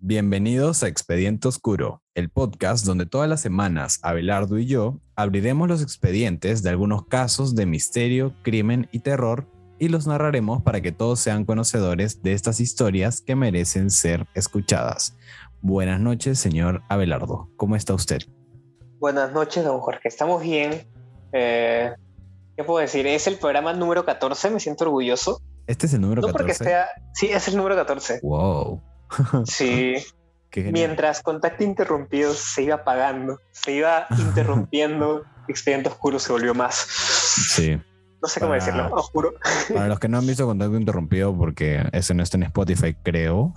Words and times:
Bienvenidos 0.00 0.82
a 0.82 0.88
Expediente 0.88 1.48
Oscuro, 1.48 2.02
el 2.14 2.30
podcast 2.30 2.86
donde 2.86 3.04
todas 3.04 3.28
las 3.28 3.40
semanas 3.40 3.98
Abelardo 4.02 4.58
y 4.58 4.66
yo 4.66 5.00
abriremos 5.16 5.68
los 5.68 5.82
expedientes 5.82 6.62
de 6.62 6.70
algunos 6.70 7.06
casos 7.06 7.54
de 7.54 7.66
misterio, 7.66 8.34
crimen 8.42 8.88
y 8.90 9.00
terror 9.00 9.46
y 9.78 9.88
los 9.88 10.06
narraremos 10.06 10.62
para 10.62 10.80
que 10.80 10.92
todos 10.92 11.20
sean 11.20 11.44
conocedores 11.44 12.22
de 12.22 12.32
estas 12.32 12.60
historias 12.60 13.20
que 13.20 13.36
merecen 13.36 13.90
ser 13.90 14.26
escuchadas. 14.34 15.16
Buenas 15.60 16.00
noches, 16.00 16.38
señor 16.38 16.82
Abelardo. 16.88 17.50
¿Cómo 17.56 17.76
está 17.76 17.92
usted? 17.92 18.20
Buenas 18.98 19.32
noches, 19.32 19.64
don 19.64 19.80
Jorge. 19.80 20.08
Estamos 20.08 20.42
bien. 20.42 20.86
Eh, 21.32 21.92
¿Qué 22.56 22.64
puedo 22.64 22.78
decir? 22.80 23.06
Es 23.06 23.26
el 23.26 23.36
programa 23.36 23.72
número 23.72 24.04
14, 24.04 24.50
me 24.50 24.60
siento 24.60 24.84
orgulloso. 24.84 25.42
Este 25.66 25.86
es 25.86 25.94
el 25.94 26.00
número 26.00 26.22
No 26.22 26.28
14. 26.28 26.42
porque 26.44 26.64
sea... 26.64 26.86
Sí, 27.14 27.26
es 27.26 27.46
el 27.48 27.56
número 27.56 27.76
14. 27.76 28.20
Wow. 28.22 28.80
Sí. 29.44 29.94
Mientras 30.54 31.22
Contacto 31.22 31.64
Interrumpido 31.64 32.34
se 32.34 32.62
iba 32.64 32.74
apagando, 32.74 33.38
se 33.52 33.72
iba 33.72 34.06
interrumpiendo, 34.18 35.24
Expediente 35.48 35.88
Oscuro 35.88 36.18
se 36.18 36.30
volvió 36.32 36.54
más. 36.54 36.74
Sí. 36.76 37.80
No 38.20 38.28
sé 38.28 38.38
cómo 38.38 38.52
Para- 38.52 38.64
decirlo, 38.64 38.94
oscuro. 38.94 39.34
Para 39.74 39.88
los 39.88 39.98
que 39.98 40.08
no 40.08 40.18
han 40.18 40.26
visto 40.26 40.46
Contacto 40.46 40.76
Interrumpido, 40.76 41.36
porque 41.36 41.82
ese 41.92 42.14
no 42.14 42.22
está 42.22 42.36
en 42.36 42.44
Spotify, 42.44 42.94
creo. 43.02 43.52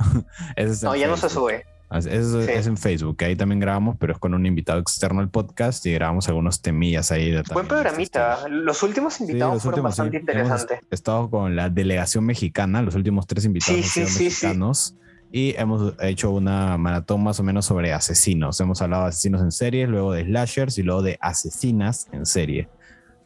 Ese 0.56 0.72
es 0.72 0.84
No, 0.84 0.96
ya 0.96 1.08
no 1.08 1.18
se 1.18 1.30
sube. 1.30 1.66
Sí. 2.02 2.10
es 2.10 2.66
en 2.68 2.78
Facebook, 2.78 3.16
que 3.18 3.26
ahí 3.26 3.36
también 3.36 3.60
grabamos, 3.60 3.96
pero 4.00 4.14
es 4.14 4.20
con 4.20 4.34
un 4.34 4.46
invitado 4.46 4.80
externo 4.80 5.20
al 5.22 5.30
podcast 5.30 5.86
y 5.86 5.94
grabamos 5.94 6.28
algunos 6.28 6.62
temillas 6.62 7.12
ahí. 7.12 7.30
De 7.30 7.44
Buen 7.54 7.68
programita. 7.68 8.48
Los 8.50 8.82
últimos 8.84 9.14
Sí, 9.14 9.24
invitados 9.26 9.54
los 9.56 9.64
fueron 9.64 9.80
últimos, 9.86 9.96
sí. 9.96 10.02
bastante 10.02 10.18
interesantes. 10.18 10.80
Hemos 10.82 10.92
estado 10.94 11.30
con 11.30 11.56
la 11.56 11.70
delegación 11.70 12.26
mexicana, 12.26 12.82
los 12.82 12.96
últimos 12.96 13.28
tres 13.28 13.46
invitados 13.46 13.96
mexicanos. 13.98 14.96
Y 15.38 15.54
hemos 15.58 15.96
hecho 16.02 16.32
una 16.32 16.78
maratón 16.78 17.22
más 17.22 17.42
o 17.42 17.44
menos 17.44 17.66
sobre 17.66 17.92
asesinos. 17.92 18.58
Hemos 18.62 18.82
hablado 18.82 19.04
de 19.04 19.10
asesinos 19.10 19.42
en 19.42 19.52
serie, 19.52 19.86
luego 19.86 20.14
de 20.14 20.24
slashers 20.24 20.78
y 20.78 20.84
luego 20.84 21.02
de 21.02 21.18
asesinas 21.20 22.08
en 22.14 22.26
serie. 22.26 22.70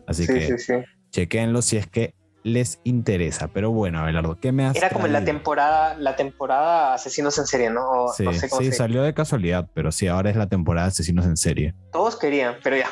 Así 0.08 0.26
Sí, 0.26 0.34
que 0.34 0.42
sí, 0.48 0.58
sí. 0.58 0.74
chequenlo 1.12 1.62
si 1.62 1.78
es 1.78 1.86
que 1.86 2.16
les 2.42 2.80
interesa. 2.84 3.50
Pero 3.50 3.70
bueno, 3.70 4.00
Abelardo, 4.00 4.40
¿qué 4.40 4.52
me 4.52 4.66
has 4.66 4.76
Era 4.76 4.90
como 4.90 5.06
en 5.06 5.14
la 5.14 5.20
traído? 5.20 5.34
temporada, 5.38 5.96
la 6.00 6.16
temporada 6.16 6.96
Asesinos 6.96 7.38
en 7.38 7.46
serie, 7.46 7.70
¿no? 7.70 7.88
O 7.88 8.14
Sí, 8.14 8.24
no 8.24 8.34
sé 8.34 8.50
cómo 8.50 8.62
sí, 8.64 8.72
se- 8.72 8.78
salió 8.78 9.04
de 9.04 9.14
casualidad, 9.14 9.70
pero 9.76 9.92
sí, 9.92 10.08
ahora 10.08 10.32
es 10.32 10.36
la 10.36 10.48
temporada 10.48 10.88
de 10.88 10.94
asesinos 10.94 11.28
en 11.28 11.38
serie. 11.38 11.76
Todos 11.92 12.16
querían, 12.16 12.56
pero 12.64 12.76
ya. 12.76 12.90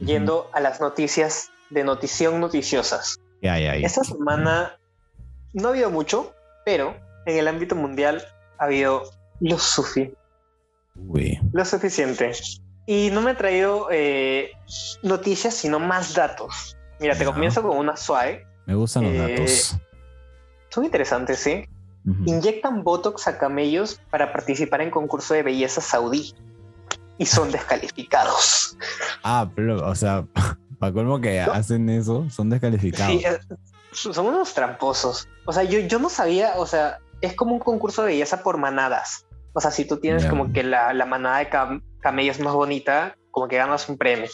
Yendo 0.00 0.50
a 0.52 0.58
las 0.58 0.80
noticias 0.80 1.50
de 1.70 1.84
notición 1.84 2.40
noticiosas. 2.40 3.14
¿Qué 3.40 3.48
hay 3.48 3.66
ahí? 3.66 3.84
Esta 3.84 4.02
semana 4.02 4.76
no 5.52 5.68
ha 5.68 5.70
habido 5.70 5.92
mucho, 5.92 6.34
pero 6.64 6.96
en 7.26 7.38
el 7.38 7.48
ámbito 7.48 7.74
mundial 7.74 8.24
ha 8.58 8.64
habido 8.64 9.02
lo, 9.40 9.58
sufi 9.58 10.12
Uy, 10.96 11.40
lo 11.52 11.64
suficiente. 11.64 12.32
Y 12.86 13.10
no 13.12 13.22
me 13.22 13.30
ha 13.32 13.36
traído 13.36 13.88
eh, 13.90 14.50
noticias, 15.02 15.54
sino 15.54 15.78
más 15.78 16.14
datos. 16.14 16.76
Mira, 17.00 17.16
te 17.16 17.24
comienzo 17.24 17.62
con 17.62 17.76
una 17.78 17.96
suave. 17.96 18.46
me 18.66 18.74
gustan 18.74 19.04
los 19.04 19.12
Eh, 19.12 19.18
datos. 19.36 19.76
Son 20.70 20.84
interesantes, 20.84 21.38
¿sí? 21.38 21.66
Inyectan 22.26 22.82
Botox 22.82 23.28
a 23.28 23.38
camellos 23.38 24.00
para 24.10 24.32
participar 24.32 24.80
en 24.80 24.90
concurso 24.90 25.34
de 25.34 25.42
belleza 25.44 25.80
saudí. 25.80 26.34
Y 27.18 27.26
son 27.26 27.52
descalificados. 27.52 28.76
Ah, 29.22 29.48
pero, 29.54 29.86
o 29.86 29.94
sea, 29.94 30.26
para 30.80 30.92
colmo 30.92 31.20
que 31.20 31.40
¿No? 31.46 31.52
hacen 31.52 31.88
eso, 31.88 32.28
son 32.30 32.50
descalificados. 32.50 33.22
Sí, 33.92 34.12
son 34.12 34.26
unos 34.26 34.52
tramposos. 34.54 35.28
O 35.44 35.52
sea, 35.52 35.62
yo, 35.62 35.78
yo 35.80 35.98
no 36.00 36.08
sabía, 36.08 36.54
o 36.56 36.66
sea, 36.66 36.98
es 37.22 37.34
como 37.34 37.54
un 37.54 37.60
concurso 37.60 38.02
de 38.02 38.08
belleza 38.08 38.42
por 38.42 38.58
manadas. 38.58 39.26
O 39.54 39.60
sea, 39.60 39.70
si 39.70 39.84
tú 39.84 39.98
tienes 39.98 40.24
como 40.26 40.52
que 40.52 40.62
la, 40.62 40.92
la 40.94 41.06
manada 41.06 41.38
de 41.38 41.50
cam- 41.50 41.82
camellos 42.00 42.40
más 42.40 42.52
bonita, 42.54 43.16
como 43.30 43.48
que 43.48 43.56
ganas 43.56 43.88
un 43.88 43.96
premio. 43.98 44.28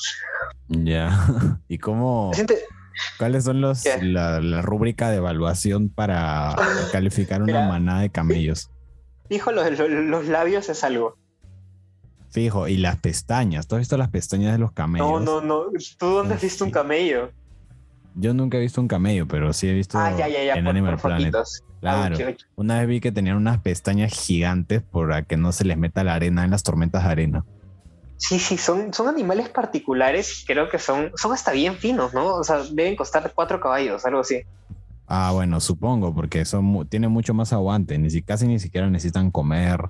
Ya. 0.68 1.26
¿Y 1.68 1.78
cómo? 1.78 2.30
¿Cuáles 3.18 3.44
son 3.44 3.60
los 3.60 3.84
la, 4.02 4.40
la 4.40 4.62
rúbrica 4.62 5.10
de 5.10 5.16
evaluación 5.16 5.88
para 5.88 6.56
calificar 6.92 7.42
una 7.42 7.68
manada 7.68 8.00
de 8.00 8.10
camellos? 8.10 8.70
Fijo, 9.28 9.52
los, 9.52 9.70
los, 9.78 9.88
los 9.90 10.26
labios 10.26 10.68
es 10.68 10.82
algo. 10.84 11.16
Fijo, 12.30 12.68
y 12.68 12.76
las 12.76 12.96
pestañas. 13.00 13.66
¿Tú 13.66 13.74
has 13.76 13.80
visto 13.80 13.96
las 13.96 14.10
pestañas 14.10 14.52
de 14.52 14.58
los 14.58 14.72
camellos? 14.72 15.22
No, 15.22 15.40
no, 15.40 15.40
no. 15.40 15.70
¿Tú 15.98 16.06
dónde 16.06 16.34
has 16.34 16.42
visto 16.42 16.64
un 16.64 16.70
camello? 16.70 17.30
Yo 18.20 18.34
nunca 18.34 18.56
he 18.56 18.60
visto 18.60 18.80
un 18.80 18.88
camello, 18.88 19.28
pero 19.28 19.52
sí 19.52 19.68
he 19.68 19.72
visto 19.72 19.96
Ah, 19.96 20.10
ya, 20.10 20.26
ya, 20.28 20.42
ya. 20.42 20.54
en 20.54 20.64
por, 20.64 20.70
Animal 20.70 20.94
por 20.94 21.02
Planet. 21.02 21.32
fotitos. 21.32 21.62
Claro. 21.80 22.16
Ah, 22.18 22.30
ok. 22.30 22.36
Una 22.56 22.78
vez 22.80 22.88
vi 22.88 23.00
que 23.00 23.12
tenían 23.12 23.36
unas 23.36 23.58
pestañas 23.58 24.12
gigantes 24.12 24.82
para 24.82 25.22
que 25.22 25.36
no 25.36 25.52
se 25.52 25.64
les 25.64 25.78
meta 25.78 26.02
la 26.02 26.14
arena 26.14 26.44
en 26.44 26.50
las 26.50 26.64
tormentas 26.64 27.04
de 27.04 27.10
arena. 27.10 27.44
Sí, 28.16 28.40
sí, 28.40 28.58
son, 28.58 28.92
son 28.92 29.06
animales 29.06 29.48
particulares. 29.48 30.42
Creo 30.44 30.68
que 30.68 30.80
son, 30.80 31.12
son 31.14 31.32
hasta 31.32 31.52
bien 31.52 31.76
finos, 31.76 32.12
¿no? 32.12 32.34
O 32.34 32.42
sea, 32.42 32.58
deben 32.72 32.96
costar 32.96 33.30
cuatro 33.32 33.60
caballos, 33.60 34.04
algo 34.04 34.18
así. 34.20 34.42
Ah, 35.06 35.30
bueno, 35.32 35.60
supongo, 35.60 36.12
porque 36.12 36.44
son 36.44 36.86
tienen 36.88 37.12
mucho 37.12 37.32
más 37.32 37.52
aguante, 37.52 37.96
ni 37.96 38.10
si, 38.10 38.22
casi 38.22 38.48
ni 38.48 38.58
siquiera 38.58 38.90
necesitan 38.90 39.30
comer. 39.30 39.80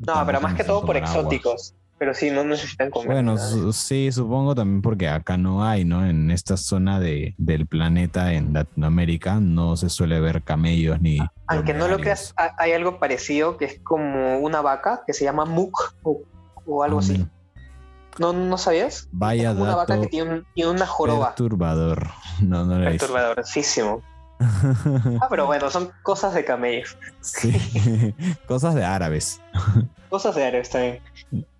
No, 0.00 0.26
pero 0.26 0.40
más 0.40 0.54
que 0.54 0.64
todo 0.64 0.84
por 0.84 0.96
agua. 0.96 1.08
exóticos. 1.08 1.74
Pero 1.98 2.12
sí, 2.12 2.30
no 2.30 2.44
necesitan 2.44 2.90
comer. 2.90 3.08
Bueno, 3.12 3.38
su- 3.38 3.72
sí, 3.72 4.12
supongo 4.12 4.54
también 4.54 4.82
porque 4.82 5.08
acá 5.08 5.38
no 5.38 5.64
hay, 5.64 5.84
¿no? 5.86 6.04
En 6.04 6.30
esta 6.30 6.58
zona 6.58 7.00
de, 7.00 7.34
del 7.38 7.66
planeta, 7.66 8.34
en 8.34 8.52
Latinoamérica, 8.52 9.40
no 9.40 9.76
se 9.78 9.88
suele 9.88 10.20
ver 10.20 10.42
camellos 10.42 11.00
ni. 11.00 11.18
Aunque 11.46 11.72
no 11.72 11.88
lo 11.88 11.96
creas, 11.98 12.34
ha- 12.36 12.52
hay 12.58 12.72
algo 12.72 12.98
parecido 12.98 13.56
que 13.56 13.64
es 13.64 13.80
como 13.82 14.38
una 14.40 14.60
vaca 14.60 15.04
que 15.06 15.14
se 15.14 15.24
llama 15.24 15.46
muk 15.46 15.94
o, 16.02 16.20
o 16.66 16.82
algo 16.82 16.98
así. 16.98 17.16
Mm, 17.18 17.30
¿No, 18.18 18.32
¿No 18.34 18.58
sabías? 18.58 19.08
Vaya 19.12 19.52
una 19.52 19.74
vaca 19.76 19.98
que 20.00 20.06
tiene, 20.08 20.30
un- 20.34 20.46
tiene 20.54 20.70
una 20.70 20.86
joroba. 20.86 21.28
perturbador. 21.28 22.08
No, 22.42 22.64
no 22.66 22.78
lo. 22.78 22.84
Perturbadorcísimo. 22.90 24.02
Ah, 25.22 25.28
pero 25.30 25.46
bueno, 25.46 25.70
son 25.70 25.90
cosas 26.02 26.34
de 26.34 26.44
camellos. 26.44 26.98
sí, 27.22 27.52
cosas 28.46 28.74
de 28.74 28.84
árabes. 28.84 29.40
Cosas 30.10 30.34
de 30.34 30.44
áreas 30.44 30.68
también. 30.68 31.00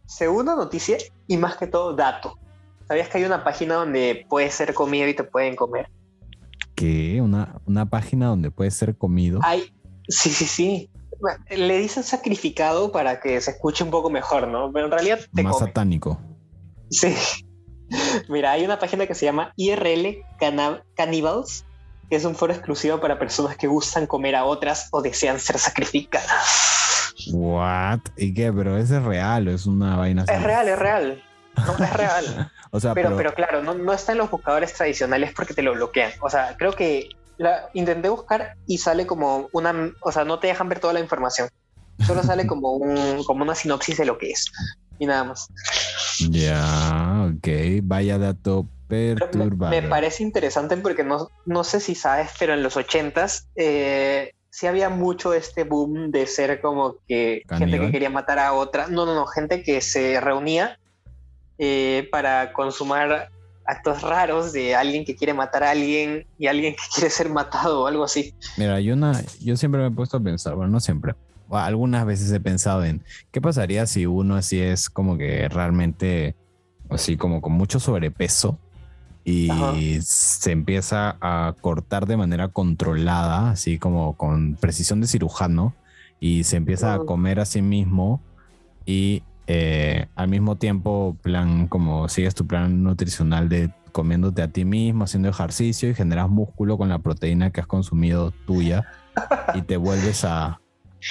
Segunda 0.07 0.55
noticia 0.55 0.97
y 1.27 1.37
más 1.37 1.57
que 1.57 1.67
todo 1.67 1.95
dato. 1.95 2.39
¿Sabías 2.89 3.09
que 3.09 3.19
hay 3.19 3.25
una 3.25 3.43
página 3.45 3.75
donde 3.75 4.25
puedes 4.29 4.55
ser 4.55 4.73
comido 4.73 5.09
y 5.09 5.15
te 5.15 5.25
pueden 5.25 5.57
comer? 5.57 5.89
¿Qué? 6.75 7.21
Una, 7.21 7.61
una 7.67 7.87
página 7.87 8.27
donde 8.27 8.51
puede 8.51 8.71
ser 8.71 8.97
comido. 8.97 9.41
Hay, 9.43 9.75
sí, 10.09 10.31
sí, 10.31 10.45
sí. 10.47 10.91
Le 11.51 11.79
dicen 11.79 12.05
sacrificado 12.05 12.93
para 12.93 13.21
que 13.21 13.41
se 13.41 13.53
escuche 13.53 13.83
un 13.83 13.91
poco 13.91 14.11
mejor, 14.11 14.47
¿no? 14.47 14.71
Pero 14.73 14.87
en 14.87 14.93
realidad 14.93 15.19
te 15.35 15.43
más 15.43 15.55
comen. 15.55 15.69
satánico. 15.69 16.21
Sí. 16.91 17.15
Mira, 18.29 18.53
hay 18.53 18.65
una 18.65 18.79
página 18.79 19.07
que 19.07 19.15
se 19.15 19.25
llama 19.25 19.53
IRL 19.57 20.19
Cana- 20.39 20.85
Cannibals, 20.95 21.65
que 22.11 22.17
es 22.17 22.25
un 22.25 22.35
foro 22.35 22.53
exclusivo 22.53 23.01
para 23.01 23.19
personas 23.19 23.57
que 23.57 23.67
gustan 23.67 24.07
comer 24.07 24.37
a 24.37 24.45
otras 24.45 24.89
o 24.93 25.03
desean 25.03 25.41
ser 25.41 25.59
sacrificadas. 25.59 26.96
¿What? 27.33 28.01
¿Y 28.17 28.35
qué? 28.35 28.53
Pero 28.53 28.77
ese 28.77 28.99
es 28.99 29.03
real, 29.03 29.49
es 29.49 29.67
una 29.67 29.97
vaina. 29.97 30.23
Es 30.25 30.31
así? 30.31 30.45
real, 30.45 30.69
es 30.69 30.79
real. 30.79 31.23
No, 31.57 31.85
es 31.85 31.93
real. 31.93 32.51
O 32.73 32.81
sea, 32.81 32.93
Pero, 32.93 33.11
pero, 33.11 33.17
pero 33.17 33.35
claro, 33.35 33.63
no, 33.63 33.73
no 33.73 33.93
está 33.93 34.13
en 34.13 34.19
los 34.19 34.31
buscadores 34.31 34.75
tradicionales 34.75 35.33
porque 35.35 35.55
te 35.55 35.63
lo 35.63 35.73
bloquean. 35.73 36.11
O 36.21 36.29
sea, 36.29 36.57
creo 36.59 36.73
que 36.73 37.09
la 37.39 37.71
intenté 37.73 38.11
buscar 38.11 38.57
y 38.67 38.79
sale 38.79 39.07
como 39.07 39.49
una, 39.53 39.93
o 40.03 40.13
sea, 40.13 40.25
no 40.25 40.41
te 40.41 40.49
dejan 40.49 40.69
ver 40.69 40.81
toda 40.81 40.93
la 40.93 41.01
información. 41.01 41.49
Solo 42.07 42.23
sale 42.23 42.47
como 42.47 42.73
un, 42.73 43.25
como 43.25 43.45
una 43.45 43.55
sinopsis 43.55 43.97
de 43.97 44.05
lo 44.05 44.19
que 44.19 44.31
es. 44.33 44.53
Y 44.99 45.07
nada 45.07 45.25
más. 45.25 45.49
Ya, 46.29 47.31
ok. 47.31 47.49
Vaya 47.83 48.19
dato 48.19 48.67
me, 48.89 49.15
perturbador. 49.15 49.83
me 49.83 49.89
parece 49.89 50.23
interesante 50.23 50.77
porque 50.77 51.05
no, 51.05 51.31
no 51.47 51.65
sé 51.65 51.81
si 51.81 51.95
sabes, 51.95 52.31
pero 52.39 52.55
en 52.55 52.63
los 52.63 52.77
ochentas 52.77 53.49
eh, 53.57 54.33
sí 54.57 54.67
había 54.67 54.89
mucho 54.89 55.35
este 55.35 55.65
boom 55.65 56.11
de 56.11 56.27
ser 56.27 56.63
como 56.63 56.95
que 57.07 57.43
gente 57.47 57.47
¿Caníbal? 57.47 57.81
que 57.81 57.93
quería 57.93 58.09
matar 58.09 58.39
a 58.39 58.55
otra. 58.55 58.89
No, 58.89 59.05
no, 59.05 59.15
no, 59.15 59.27
gente 59.27 59.63
que 59.63 59.83
se 59.83 60.19
reunía 60.19 60.79
eh, 61.59 62.09
para 62.11 62.55
consumar 62.55 63.29
actos 63.67 64.01
raros 64.01 64.55
de 64.55 64.75
alguien 64.75 65.05
que 65.05 65.15
quiere 65.15 65.35
matar 65.35 65.63
a 65.63 65.73
alguien 65.73 66.27
y 66.39 66.47
alguien 66.47 66.73
que 66.73 66.83
quiere 66.95 67.11
ser 67.11 67.29
matado 67.29 67.83
o 67.83 67.87
algo 67.87 68.03
así. 68.03 68.35
Mira, 68.57 68.81
yo, 68.81 68.95
una, 68.95 69.23
yo 69.41 69.59
siempre 69.59 69.83
me 69.83 69.89
he 69.89 69.91
puesto 69.91 70.17
a 70.17 70.21
pensar, 70.21 70.55
bueno, 70.55 70.73
no 70.73 70.81
siempre, 70.81 71.13
algunas 71.51 72.07
veces 72.07 72.33
he 72.33 72.41
pensado 72.41 72.83
en 72.83 73.05
qué 73.33 73.43
pasaría 73.43 73.85
si 73.85 74.07
uno 74.07 74.37
así 74.37 74.59
es 74.59 74.89
como 74.89 75.19
que 75.19 75.51
realmente, 75.51 76.35
así 76.89 77.19
como 77.19 77.43
con 77.43 77.53
mucho 77.53 77.79
sobrepeso 77.79 78.59
y 79.29 79.51
Ajá. 79.51 79.75
se 80.03 80.53
empieza 80.53 81.17
a 81.21 81.53
cortar 81.61 82.07
de 82.07 82.17
manera 82.17 82.47
controlada, 82.47 83.51
así 83.51 83.77
como 83.77 84.17
con 84.17 84.55
precisión 84.55 85.01
de 85.01 85.09
cirujano, 85.09 85.75
y 86.21 86.45
se 86.45 86.57
empieza 86.57 86.95
a 86.95 87.01
comer 87.01 87.41
a 87.41 87.45
sí 87.45 87.61
mismo 87.61 88.23
y 88.87 89.25
eh, 89.49 90.07
al 90.15 90.29
mismo 90.29 90.55
tiempo, 90.55 91.17
plan, 91.23 91.67
como 91.67 92.09
sigues 92.09 92.37
tu 92.37 92.47
plan 92.47 92.85
nutricional 92.85 93.49
de 93.49 93.73
comiéndote 93.91 94.43
a 94.43 94.49
ti 94.49 94.65
mismo, 94.65 95.03
haciendo 95.03 95.29
ejercicio 95.29 95.91
y 95.91 95.95
generas 95.95 96.29
músculo 96.29 96.79
con 96.79 96.89
la 96.89 97.01
proteína 97.01 97.51
que 97.51 97.61
has 97.61 97.67
consumido 97.67 98.31
tuya 98.31 98.87
y 99.55 99.63
te 99.63 99.77
vuelves 99.77 100.25
a, 100.25 100.61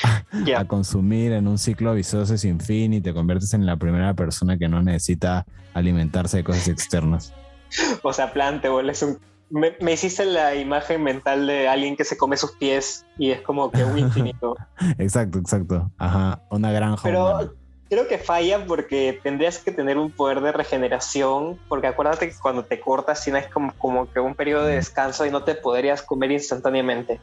a 0.58 0.66
consumir 0.66 1.34
en 1.34 1.50
un 1.50 1.58
ciclo 1.58 1.94
vicioso 1.94 2.38
sin 2.38 2.62
fin 2.62 2.94
y 2.94 3.02
te 3.02 3.14
conviertes 3.14 3.54
en 3.54 3.66
la 3.66 3.76
primera 3.76 4.14
persona 4.14 4.58
que 4.58 4.70
no 4.70 4.82
necesita 4.82 5.46
alimentarse 5.74 6.38
de 6.38 6.44
cosas 6.46 6.70
externas. 6.70 7.34
O 8.04 8.14
sea, 8.14 8.34
plan, 8.34 8.62
te 8.62 8.70
vuelves 8.70 9.02
un... 9.04 9.20
Me, 9.50 9.94
hiciste 9.94 10.26
la 10.26 10.56
imagen 10.56 11.04
mental 11.04 11.46
de 11.46 11.68
alguien 11.68 11.96
que 11.96 12.04
se 12.04 12.18
come 12.18 12.36
sus 12.36 12.54
pies 12.54 13.06
y 13.18 13.30
es 13.30 13.42
como 13.42 13.72
que 13.72 13.84
un 13.84 13.98
infinito. 13.98 14.58
exacto, 14.98 15.38
exacto. 15.38 15.92
Ajá, 15.98 16.42
una 16.50 16.72
granja. 16.72 17.04
Pero 17.04 17.54
creo 17.88 18.08
que 18.08 18.18
falla 18.18 18.66
porque 18.66 19.20
tendrías 19.22 19.60
que 19.60 19.72
tener 19.72 19.98
un 19.98 20.12
poder 20.12 20.42
de 20.42 20.52
regeneración, 20.52 21.60
porque 21.70 21.88
acuérdate 21.88 22.30
que 22.30 22.36
cuando 22.42 22.66
te 22.66 22.80
cortas 22.80 23.24
tienes 23.24 23.48
como, 23.48 23.72
como 23.78 24.12
que 24.12 24.20
un 24.20 24.34
periodo 24.34 24.66
de 24.66 24.76
descanso 24.76 25.26
y 25.28 25.32
no 25.32 25.44
te 25.44 25.54
podrías 25.54 26.02
comer 26.02 26.32
instantáneamente. 26.32 27.20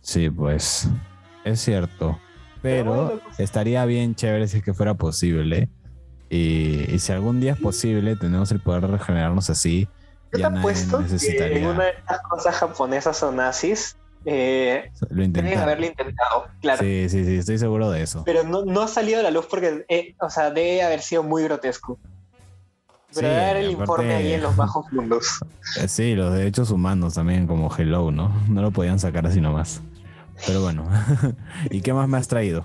Sí, 0.00 0.30
pues 0.30 0.88
es 1.44 1.60
cierto. 1.60 2.18
Pero, 2.62 3.20
pues, 3.22 3.40
estaría 3.40 3.84
bien 3.84 4.14
chévere 4.14 4.48
si 4.48 4.58
es 4.58 4.64
que 4.64 4.72
fuera 4.72 4.94
posible. 4.94 5.68
Y, 6.30 6.98
si 6.98 7.12
algún 7.12 7.40
día 7.40 7.52
es 7.52 7.58
posible, 7.58 8.16
tenemos 8.16 8.50
el 8.52 8.60
poder 8.60 8.82
de 8.82 8.96
regenerarnos 8.96 9.50
así. 9.50 9.88
Yo 10.32 10.40
ya 10.40 10.50
te 10.50 10.58
apuesto 10.58 11.00
necesitaría... 11.00 11.60
que 11.60 11.66
una 11.66 11.84
de 11.84 11.90
estas 11.90 12.22
cosas 12.22 12.56
japonesas 12.56 13.22
o 13.22 13.30
nazis 13.30 13.96
eh, 14.24 14.90
lo 15.10 15.22
intentaron. 15.22 15.62
haberlo 15.62 15.86
intentado, 15.86 16.46
claro. 16.60 16.80
Sí, 16.80 17.08
sí, 17.08 17.24
sí, 17.24 17.36
estoy 17.36 17.58
seguro 17.58 17.90
de 17.90 18.02
eso. 18.02 18.22
Pero 18.24 18.42
no, 18.42 18.64
no 18.64 18.82
ha 18.82 18.88
salido 18.88 19.20
a 19.20 19.22
la 19.22 19.30
luz 19.30 19.46
porque, 19.46 19.84
eh, 19.88 20.14
o 20.18 20.30
sea, 20.30 20.50
debe 20.50 20.82
haber 20.82 21.02
sido 21.02 21.22
muy 21.22 21.44
grotesco. 21.44 21.98
Pero 23.14 23.28
sí, 23.28 23.34
dar 23.34 23.56
el 23.56 23.70
informe 23.70 24.14
ahí 24.14 24.32
en 24.32 24.42
los 24.42 24.56
bajos 24.56 24.90
mundos. 24.92 25.40
Eh, 25.78 25.88
sí, 25.88 26.14
los 26.14 26.32
derechos 26.32 26.70
humanos 26.70 27.14
también, 27.14 27.46
como 27.46 27.74
Hello, 27.76 28.10
¿no? 28.10 28.32
No 28.48 28.62
lo 28.62 28.70
podían 28.70 28.98
sacar 28.98 29.26
así 29.26 29.40
nomás. 29.40 29.82
Pero 30.46 30.62
bueno, 30.62 30.88
¿y 31.70 31.80
qué 31.80 31.92
más 31.92 32.08
me 32.08 32.18
has 32.18 32.26
traído? 32.26 32.64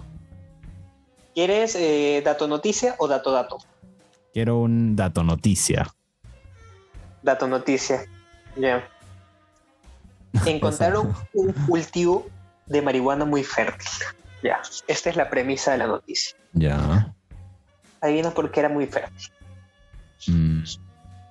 ¿Quieres 1.39 1.73
eh, 1.75 2.21
dato 2.21 2.49
noticia 2.49 2.95
o 2.97 3.07
dato 3.07 3.31
dato? 3.31 3.59
Quiero 4.33 4.59
un 4.59 4.97
dato 4.97 5.23
noticia. 5.23 5.87
Dato 7.23 7.47
noticia, 7.47 8.03
ya. 8.57 8.85
Encontraron 10.45 11.15
un 11.31 11.53
cultivo 11.65 12.27
de 12.65 12.81
marihuana 12.81 13.23
muy 13.23 13.45
fértil. 13.45 13.87
Ya, 14.43 14.59
esta 14.85 15.11
es 15.11 15.15
la 15.15 15.29
premisa 15.29 15.71
de 15.71 15.77
la 15.77 15.87
noticia. 15.87 16.35
Ya. 16.51 17.15
Adivina 18.01 18.31
por 18.31 18.51
qué 18.51 18.59
era 18.59 18.67
muy 18.67 18.85
fértil. 18.85 19.31
Mm, 20.27 20.63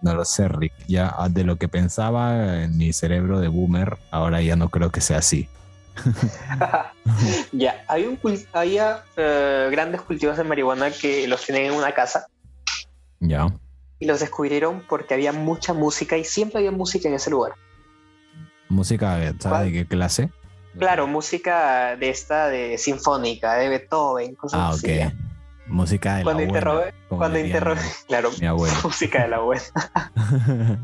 no 0.01 0.15
lo 0.15 0.25
sé, 0.25 0.49
Rick. 0.49 0.73
Ya 0.87 1.15
de 1.29 1.45
lo 1.45 1.57
que 1.57 1.69
pensaba 1.69 2.63
en 2.63 2.79
mi 2.79 2.95
cerebro 2.95 3.41
de 3.41 3.49
boomer, 3.49 3.99
ahora 4.11 4.41
ya 4.41 4.57
no 4.57 4.71
creo 4.71 4.91
que 4.91 5.03
sea 5.03 5.19
así. 5.19 5.51
ya, 7.53 7.85
había, 7.89 8.09
un, 8.09 8.19
había 8.53 9.05
eh, 9.17 9.69
grandes 9.71 10.01
cultivos 10.03 10.37
de 10.37 10.45
marihuana 10.45 10.91
que 10.91 11.27
los 11.29 11.45
tienen 11.45 11.67
en 11.67 11.73
una 11.73 11.93
casa. 11.93 12.27
Ya. 13.21 13.49
Y 13.99 14.07
los 14.07 14.21
descubrieron 14.21 14.85
porque 14.89 15.15
había 15.15 15.33
mucha 15.33 15.73
música 15.73 16.17
y 16.17 16.25
siempre 16.25 16.59
había 16.59 16.71
música 16.71 17.09
en 17.09 17.15
ese 17.15 17.31
lugar. 17.31 17.53
¿Música 18.69 19.19
¿sabes 19.39 19.73
de 19.73 19.73
qué 19.73 19.87
clase? 19.87 20.31
Claro, 20.79 21.07
música 21.07 21.97
de 21.97 22.11
esta, 22.11 22.49
de 22.49 22.79
sinfónica, 22.79 23.55
de 23.55 23.69
Beethoven, 23.69 24.35
cosas 24.35 24.61
ah, 24.61 24.69
así. 24.71 25.01
Ah, 25.01 25.09
ok. 25.09 25.28
Música 25.69 26.17
de 26.17 26.23
cuando 26.23 26.43
la 26.43 26.49
interrogué, 26.49 26.95
Cuando 27.09 27.39
interrogué, 27.39 27.81
claro, 28.09 28.31
mi 28.41 28.47
abuelo. 28.47 28.75
música 28.85 29.23
de 29.23 29.29
la 29.29 29.37
abuela. 29.37 29.63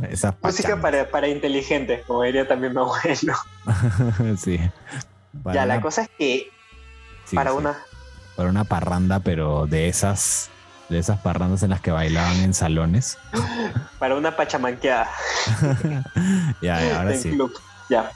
música 0.43 0.81
para, 0.81 1.09
para 1.09 1.29
inteligentes, 1.29 2.05
como 2.07 2.23
diría 2.23 2.47
también 2.47 2.75
mi 2.75 2.81
abuelo. 2.81 3.35
sí. 4.37 4.61
ya, 5.53 5.67
la 5.67 5.81
cosa 5.81 6.03
es 6.03 6.11
que 6.19 6.51
para 7.33 7.53
una... 7.53 7.79
Para 8.37 8.49
una 8.49 8.65
parranda, 8.65 9.21
pero 9.21 9.67
de 9.67 9.89
esas 9.89 10.51
de 10.89 10.99
esas 10.99 11.19
parrandas 11.21 11.63
en 11.63 11.71
las 11.71 11.81
que 11.81 11.91
bailaban 11.91 12.37
en 12.39 12.53
salones. 12.53 13.17
Para 13.99 14.17
una 14.17 14.37
pachamanqueada. 14.37 15.09
ya, 16.61 16.99
ahora 16.99 17.17
sí. 17.17 17.37
Ya. 17.89 18.11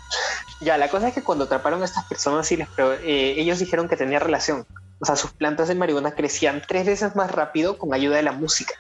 Ya, 0.61 0.77
la 0.77 0.89
cosa 0.89 1.09
es 1.09 1.15
que 1.15 1.23
cuando 1.23 1.45
atraparon 1.45 1.83
a 1.83 1.85
estas 1.85 2.05
personas 2.05 2.51
y 2.51 2.57
les 2.57 2.69
eh, 2.79 3.35
ellos 3.39 3.59
dijeron 3.59 3.89
que 3.89 3.97
tenía 3.97 4.19
relación. 4.19 4.67
O 5.01 5.05
sea, 5.05 5.17
sus 5.17 5.31
plantas 5.33 5.69
de 5.69 5.75
marihuana 5.75 6.13
crecían 6.13 6.63
tres 6.67 6.87
veces 6.87 7.15
más 7.15 7.31
rápido 7.31 7.79
con 7.79 7.95
ayuda 7.95 8.17
de 8.17 8.23
la 8.23 8.33
música. 8.33 8.75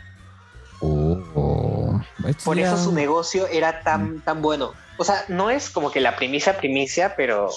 Oh, 0.81 2.01
Por 2.45 2.59
eso 2.59 2.77
su 2.77 2.93
negocio 2.93 3.47
era 3.49 3.83
tan, 3.83 4.21
tan 4.21 4.43
bueno. 4.43 4.73
O 4.97 5.05
sea, 5.05 5.25
no 5.29 5.51
es 5.51 5.71
como 5.71 5.91
que 5.91 6.01
la 6.01 6.17
primicia 6.17 6.57
primicia, 6.59 7.15
pero... 7.17 7.51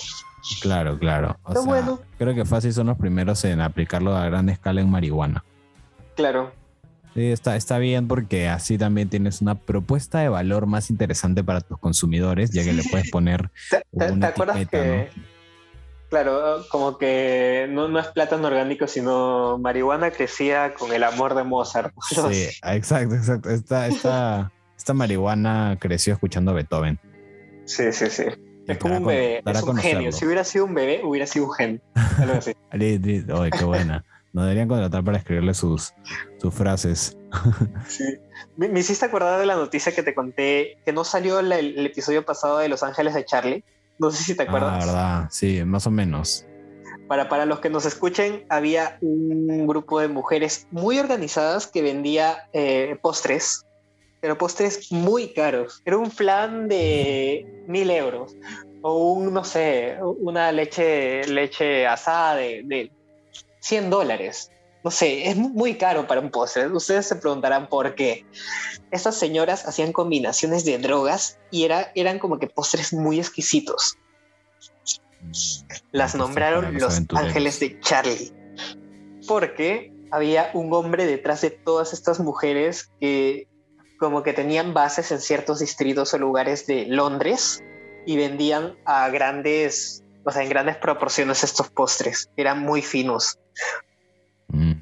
Claro, 0.61 0.97
claro. 0.97 1.37
O 1.43 1.63
bueno. 1.63 1.99
Creo 2.17 2.33
que 2.33 2.45
fácil 2.45 2.73
son 2.73 2.87
los 2.87 2.97
primeros 2.97 3.43
en 3.45 3.61
aplicarlo 3.61 4.15
a 4.15 4.25
gran 4.25 4.49
escala 4.49 4.81
en 4.81 4.89
marihuana. 4.89 5.43
Claro. 6.15 6.51
Sí, 7.13 7.31
está, 7.31 7.55
está 7.55 7.77
bien 7.77 8.07
porque 8.07 8.47
así 8.47 8.77
también 8.77 9.09
tienes 9.09 9.41
una 9.41 9.55
propuesta 9.55 10.19
de 10.19 10.29
valor 10.29 10.65
más 10.65 10.89
interesante 10.89 11.43
para 11.43 11.61
tus 11.61 11.77
consumidores, 11.77 12.51
ya 12.51 12.63
que 12.63 12.73
le 12.73 12.83
puedes 12.83 13.11
poner. 13.11 13.51
¿Te, 13.97 14.25
acuerdas 14.25 14.67
que.? 14.67 15.09
Claro, 16.11 16.65
como 16.69 16.97
que 16.97 17.67
no, 17.69 17.87
no 17.87 17.97
es 17.97 18.07
plátano 18.09 18.47
orgánico, 18.47 18.85
sino 18.85 19.57
marihuana 19.57 20.11
crecía 20.11 20.73
con 20.73 20.91
el 20.91 21.05
amor 21.05 21.35
de 21.35 21.45
Mozart. 21.45 21.93
Sí, 22.09 22.49
exacto, 22.63 23.15
exacto. 23.15 23.49
Esta, 23.49 23.87
esta, 23.87 24.51
esta 24.77 24.93
marihuana 24.93 25.77
creció 25.79 26.13
escuchando 26.13 26.51
a 26.51 26.55
Beethoven. 26.55 26.99
Sí, 27.63 27.93
sí, 27.93 28.09
sí. 28.09 28.25
Es 28.67 28.77
como 28.77 28.97
un 28.97 29.05
bebé, 29.05 29.41
es 29.45 29.63
un 29.63 29.77
genio. 29.77 30.11
Si 30.11 30.25
hubiera 30.25 30.43
sido 30.43 30.65
un 30.65 30.73
bebé, 30.73 31.01
hubiera 31.01 31.25
sido 31.25 31.45
un 31.45 31.53
genio. 31.53 31.81
Algo 32.19 32.33
así. 32.33 32.53
qué 32.71 33.65
buena. 33.65 34.03
Nos 34.33 34.43
deberían 34.43 34.67
contratar 34.67 35.05
para 35.05 35.17
escribirle 35.17 35.53
sus, 35.53 35.93
sus 36.39 36.53
frases. 36.53 37.17
Sí. 37.87 38.03
Me, 38.57 38.77
hiciste 38.77 39.05
acordar 39.05 39.39
de 39.39 39.45
la 39.45 39.55
noticia 39.55 39.93
que 39.93 40.03
te 40.03 40.13
conté, 40.13 40.77
que 40.85 40.91
no 40.91 41.05
salió 41.05 41.39
el, 41.39 41.85
episodio 41.85 42.25
pasado 42.25 42.57
de 42.57 42.67
Los 42.67 42.83
Ángeles 42.83 43.13
de 43.13 43.23
Charlie. 43.23 43.63
No 44.01 44.09
sé 44.09 44.23
si 44.23 44.35
te 44.35 44.43
acuerdas. 44.43 44.73
Ah, 44.73 44.85
verdad, 44.85 45.27
sí, 45.29 45.63
más 45.63 45.85
o 45.85 45.91
menos. 45.91 46.47
Para, 47.07 47.29
para 47.29 47.45
los 47.45 47.59
que 47.59 47.69
nos 47.69 47.85
escuchen, 47.85 48.45
había 48.49 48.97
un 49.01 49.67
grupo 49.67 49.99
de 49.99 50.07
mujeres 50.07 50.67
muy 50.71 50.97
organizadas 50.97 51.67
que 51.67 51.83
vendía 51.83 52.49
eh, 52.51 52.97
postres, 52.99 53.63
pero 54.19 54.39
postres 54.39 54.91
muy 54.91 55.33
caros. 55.33 55.83
Era 55.85 55.97
un 55.97 56.09
plan 56.09 56.67
de 56.67 57.45
mil 57.67 57.91
euros 57.91 58.35
o 58.81 59.13
un, 59.13 59.31
no 59.35 59.43
sé, 59.43 59.99
una 60.01 60.51
leche, 60.51 61.27
leche 61.27 61.85
asada 61.85 62.37
de, 62.37 62.63
de 62.65 62.91
100 63.59 63.91
dólares. 63.91 64.51
No 64.83 64.89
sé, 64.89 65.29
es 65.29 65.35
muy 65.35 65.75
caro 65.75 66.07
para 66.07 66.21
un 66.21 66.31
postre. 66.31 66.67
Ustedes 66.67 67.07
se 67.07 67.15
preguntarán 67.15 67.69
por 67.69 67.93
qué. 67.95 68.25
Estas 68.89 69.15
señoras 69.15 69.67
hacían 69.67 69.93
combinaciones 69.93 70.65
de 70.65 70.79
drogas 70.79 71.37
y 71.51 71.65
era, 71.65 71.91
eran 71.93 72.17
como 72.17 72.39
que 72.39 72.47
postres 72.47 72.91
muy 72.91 73.19
exquisitos. 73.19 73.97
Las 75.91 76.15
nombraron 76.15 76.79
los 76.79 77.01
ángeles 77.13 77.59
de 77.59 77.79
Charlie. 77.79 78.33
Porque 79.27 79.93
había 80.09 80.49
un 80.53 80.73
hombre 80.73 81.05
detrás 81.05 81.41
de 81.41 81.51
todas 81.51 81.93
estas 81.93 82.19
mujeres 82.19 82.91
que 82.99 83.47
como 83.99 84.23
que 84.23 84.33
tenían 84.33 84.73
bases 84.73 85.11
en 85.11 85.19
ciertos 85.21 85.59
distritos 85.59 86.13
o 86.15 86.17
lugares 86.17 86.65
de 86.65 86.87
Londres 86.87 87.63
y 88.07 88.17
vendían 88.17 88.75
a 88.83 89.09
grandes, 89.09 90.03
o 90.25 90.31
sea, 90.31 90.41
en 90.41 90.49
grandes 90.49 90.77
proporciones 90.77 91.43
estos 91.43 91.69
postres. 91.69 92.31
Eran 92.35 92.59
muy 92.59 92.81
finos. 92.81 93.37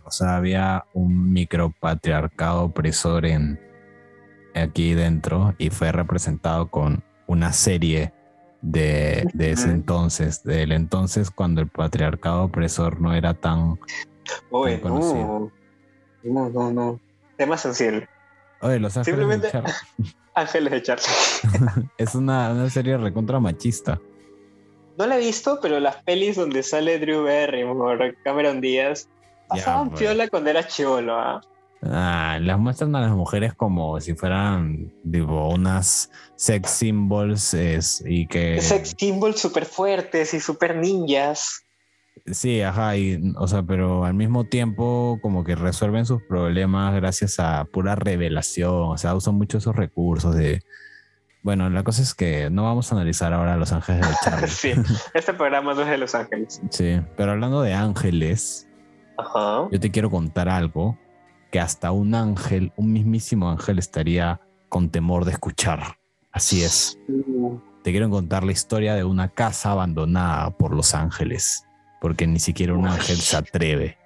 O 0.09 0.11
sea, 0.11 0.37
había 0.37 0.85
un 0.93 1.31
micropatriarcado 1.31 2.63
opresor 2.63 3.27
en 3.27 3.59
aquí 4.55 4.95
dentro 4.95 5.53
y 5.59 5.69
fue 5.69 5.91
representado 5.91 6.71
con 6.71 7.03
una 7.27 7.53
serie 7.53 8.11
de, 8.63 9.27
ese 9.37 9.69
entonces, 9.69 10.43
del 10.43 10.71
entonces 10.71 11.29
cuando 11.29 11.61
el 11.61 11.67
patriarcado 11.67 12.45
opresor 12.45 12.99
no 12.99 13.13
era 13.13 13.35
tan, 13.35 13.79
Oye, 14.49 14.81
No, 14.83 15.51
no, 16.23 16.71
no. 16.71 16.99
Tema 17.37 17.55
sensible. 17.55 18.09
Oye, 18.61 18.79
los 18.79 18.97
ángeles 18.97 19.19
Simplemente 19.19 19.45
de 19.45 19.51
Charlie. 19.51 19.73
ángeles 20.33 20.71
de 20.71 20.81
Charlie. 20.81 21.89
es 21.99 22.15
una, 22.15 22.51
una, 22.51 22.67
serie 22.71 22.97
recontra 22.97 23.39
machista. 23.39 24.01
No 24.97 25.05
la 25.05 25.17
he 25.17 25.19
visto, 25.19 25.59
pero 25.61 25.79
las 25.79 25.97
pelis 26.03 26.35
donde 26.35 26.63
sale 26.63 26.97
Drew 26.97 27.25
Barrymore, 27.25 28.17
Cameron 28.23 28.59
Díaz, 28.59 29.07
pasaban 29.49 29.89
pues. 29.89 29.99
piola 30.01 30.27
cuando 30.29 30.49
era 30.49 30.65
chivolo, 30.65 31.15
¿ah? 31.19 31.41
Ah, 31.81 32.39
las 32.41 32.59
muestran 32.59 32.93
a 32.95 33.01
las 33.01 33.11
mujeres 33.11 33.53
como 33.53 33.99
si 34.01 34.13
fueran 34.13 34.93
tipo 35.09 35.47
unas 35.47 36.11
sex 36.35 36.69
symbols 36.71 37.55
y 38.05 38.27
que 38.27 38.61
sex 38.61 38.95
symbols 38.97 39.39
súper 39.39 39.63
fuertes 39.63 40.33
y 40.33 40.41
súper 40.41 40.75
ninjas 40.75 41.63
sí 42.25 42.61
ajá 42.61 42.97
y, 42.97 43.33
o 43.37 43.47
sea 43.47 43.63
pero 43.63 44.03
al 44.03 44.13
mismo 44.13 44.43
tiempo 44.43 45.19
como 45.21 45.45
que 45.45 45.55
resuelven 45.55 46.05
sus 46.05 46.21
problemas 46.23 46.93
gracias 46.95 47.39
a 47.39 47.63
pura 47.63 47.95
revelación 47.95 48.89
o 48.89 48.97
sea 48.97 49.15
usan 49.15 49.35
mucho 49.35 49.59
esos 49.59 49.73
recursos 49.73 50.35
de 50.35 50.61
Bueno, 51.43 51.69
la 51.69 51.83
cosa 51.83 52.01
es 52.01 52.13
que 52.13 52.49
no 52.49 52.63
vamos 52.63 52.91
a 52.91 52.95
analizar 52.95 53.31
ahora 53.31 53.55
Los 53.55 53.71
Ángeles 53.71 54.01
de 54.05 54.15
Charlie. 54.23 54.47
sí, 54.49 54.73
este 55.13 55.33
programa 55.33 55.73
no 55.73 55.83
es 55.83 55.87
de 55.87 55.97
Los 55.97 56.13
Ángeles. 56.13 56.61
Sí, 56.69 56.99
pero 57.15 57.31
hablando 57.31 57.61
de 57.61 57.73
ángeles, 57.73 58.67
Ajá. 59.19 59.67
yo 59.71 59.79
te 59.79 59.91
quiero 59.91 60.09
contar 60.09 60.49
algo 60.49 60.97
que 61.51 61.59
hasta 61.59 61.91
un 61.91 62.15
ángel, 62.15 62.71
un 62.77 62.93
mismísimo 62.93 63.49
ángel, 63.49 63.79
estaría 63.79 64.39
con 64.69 64.89
temor 64.89 65.25
de 65.25 65.31
escuchar. 65.31 65.97
Así 66.31 66.63
es. 66.63 66.97
Te 67.83 67.91
quiero 67.91 68.09
contar 68.09 68.43
la 68.43 68.51
historia 68.51 68.93
de 68.93 69.03
una 69.03 69.29
casa 69.29 69.71
abandonada 69.71 70.51
por 70.51 70.75
los 70.75 70.93
ángeles, 70.93 71.65
porque 72.01 72.27
ni 72.27 72.39
siquiera 72.39 72.73
un 72.73 72.87
ángel 72.87 73.17
se 73.17 73.37
atreve 73.37 73.97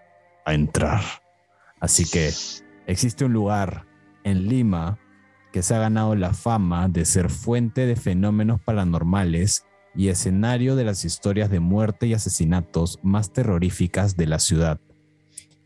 a 0.45 0.53
entrar. 0.53 1.01
Así 1.79 2.09
que 2.09 2.31
existe 2.87 3.25
un 3.25 3.33
lugar 3.33 3.85
en 4.23 4.47
Lima 4.47 4.99
que 5.51 5.61
se 5.61 5.75
ha 5.75 5.79
ganado 5.79 6.15
la 6.15 6.33
fama 6.33 6.87
de 6.87 7.05
ser 7.05 7.29
fuente 7.29 7.85
de 7.85 7.95
fenómenos 7.95 8.61
paranormales 8.61 9.65
y 9.95 10.07
escenario 10.07 10.75
de 10.75 10.85
las 10.85 11.05
historias 11.05 11.49
de 11.51 11.59
muerte 11.59 12.07
y 12.07 12.13
asesinatos 12.13 12.99
más 13.03 13.31
terroríficas 13.31 14.17
de 14.17 14.27
la 14.27 14.39
ciudad. 14.39 14.79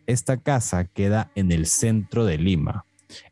Esta 0.08 0.38
casa 0.38 0.86
queda 0.86 1.32
en 1.36 1.52
el 1.52 1.66
centro 1.66 2.26
de 2.26 2.38
Lima, 2.38 2.86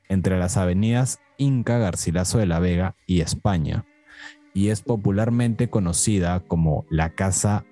entre 0.10 0.38
las 0.38 0.58
avenidas 0.58 1.20
Inca 1.38 1.78
Garcilaso 1.78 2.38
de 2.38 2.46
la 2.46 2.60
Vega 2.60 2.96
y 3.08 3.22
España, 3.22 3.86
y 4.54 4.70
es 4.70 4.82
popularmente 4.82 5.70
conocida 5.70 6.42
como 6.42 6.86
la 6.90 7.16
Casa 7.16 7.66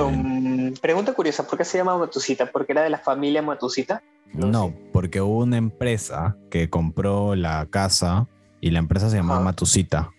um, 0.00 0.72
pregunta 0.80 1.12
curiosa, 1.12 1.46
¿por 1.46 1.58
qué 1.58 1.64
se 1.64 1.78
llama 1.78 1.98
Matusita? 1.98 2.50
¿Porque 2.50 2.72
era 2.72 2.82
de 2.82 2.90
la 2.90 2.98
familia 2.98 3.42
Matusita? 3.42 4.02
no 4.34 4.74
porque 4.92 5.22
hubo 5.22 5.38
una 5.38 5.56
empresa 5.56 6.36
que 6.50 6.68
compró 6.68 7.34
la 7.34 7.66
casa 7.70 8.26
y 8.60 8.70
la 8.70 8.78
empresa 8.78 9.08
se 9.08 9.16
llamaba 9.16 9.36
Ajá. 9.36 9.44
Matusita. 9.44 10.10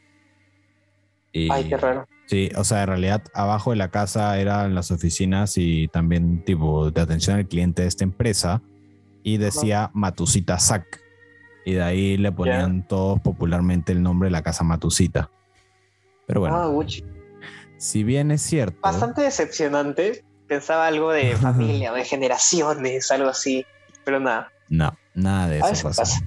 Y- 1.32 1.52
Ay, 1.52 1.70
qué 1.70 1.78
raro. 1.78 2.08
Sí, 2.30 2.52
o 2.56 2.64
sea, 2.64 2.84
en 2.84 2.88
realidad 2.90 3.24
abajo 3.34 3.72
de 3.72 3.78
la 3.78 3.90
casa 3.90 4.38
eran 4.38 4.76
las 4.76 4.92
oficinas 4.92 5.58
y 5.58 5.88
también 5.88 6.44
tipo 6.46 6.92
de 6.92 7.02
atención 7.02 7.38
al 7.38 7.48
cliente 7.48 7.82
de 7.82 7.88
esta 7.88 8.04
empresa 8.04 8.62
y 9.24 9.38
decía 9.38 9.90
Matusita 9.96 10.60
Sac. 10.60 10.86
Y 11.66 11.74
de 11.74 11.82
ahí 11.82 12.18
le 12.18 12.32
ponían 12.32 12.88
todos 12.88 13.20
popularmente 13.22 13.94
el 13.94 14.04
nombre 14.04 14.28
de 14.28 14.32
la 14.32 14.44
casa 14.44 14.64
Matusita. 14.64 15.32
Pero 16.28 16.42
bueno, 16.42 16.56
Ah, 16.56 16.86
si 17.78 18.04
bien 18.04 18.30
es 18.30 18.44
cierto, 18.44 18.78
Bastante 18.80 19.24
decepcionante. 19.24 20.24
Pensaba 20.48 20.86
algo 20.86 21.12
de 21.12 21.36
familia, 21.42 21.92
de 21.94 22.06
generaciones, 22.06 23.10
algo 23.10 23.30
así. 23.30 23.66
Pero 24.06 24.20
nada. 24.20 24.52
no, 24.70 24.96
nada 25.16 25.48
de 25.48 25.64
A 25.64 25.72
eso 25.72 25.88
pasó. 25.88 26.02
pasa. 26.02 26.22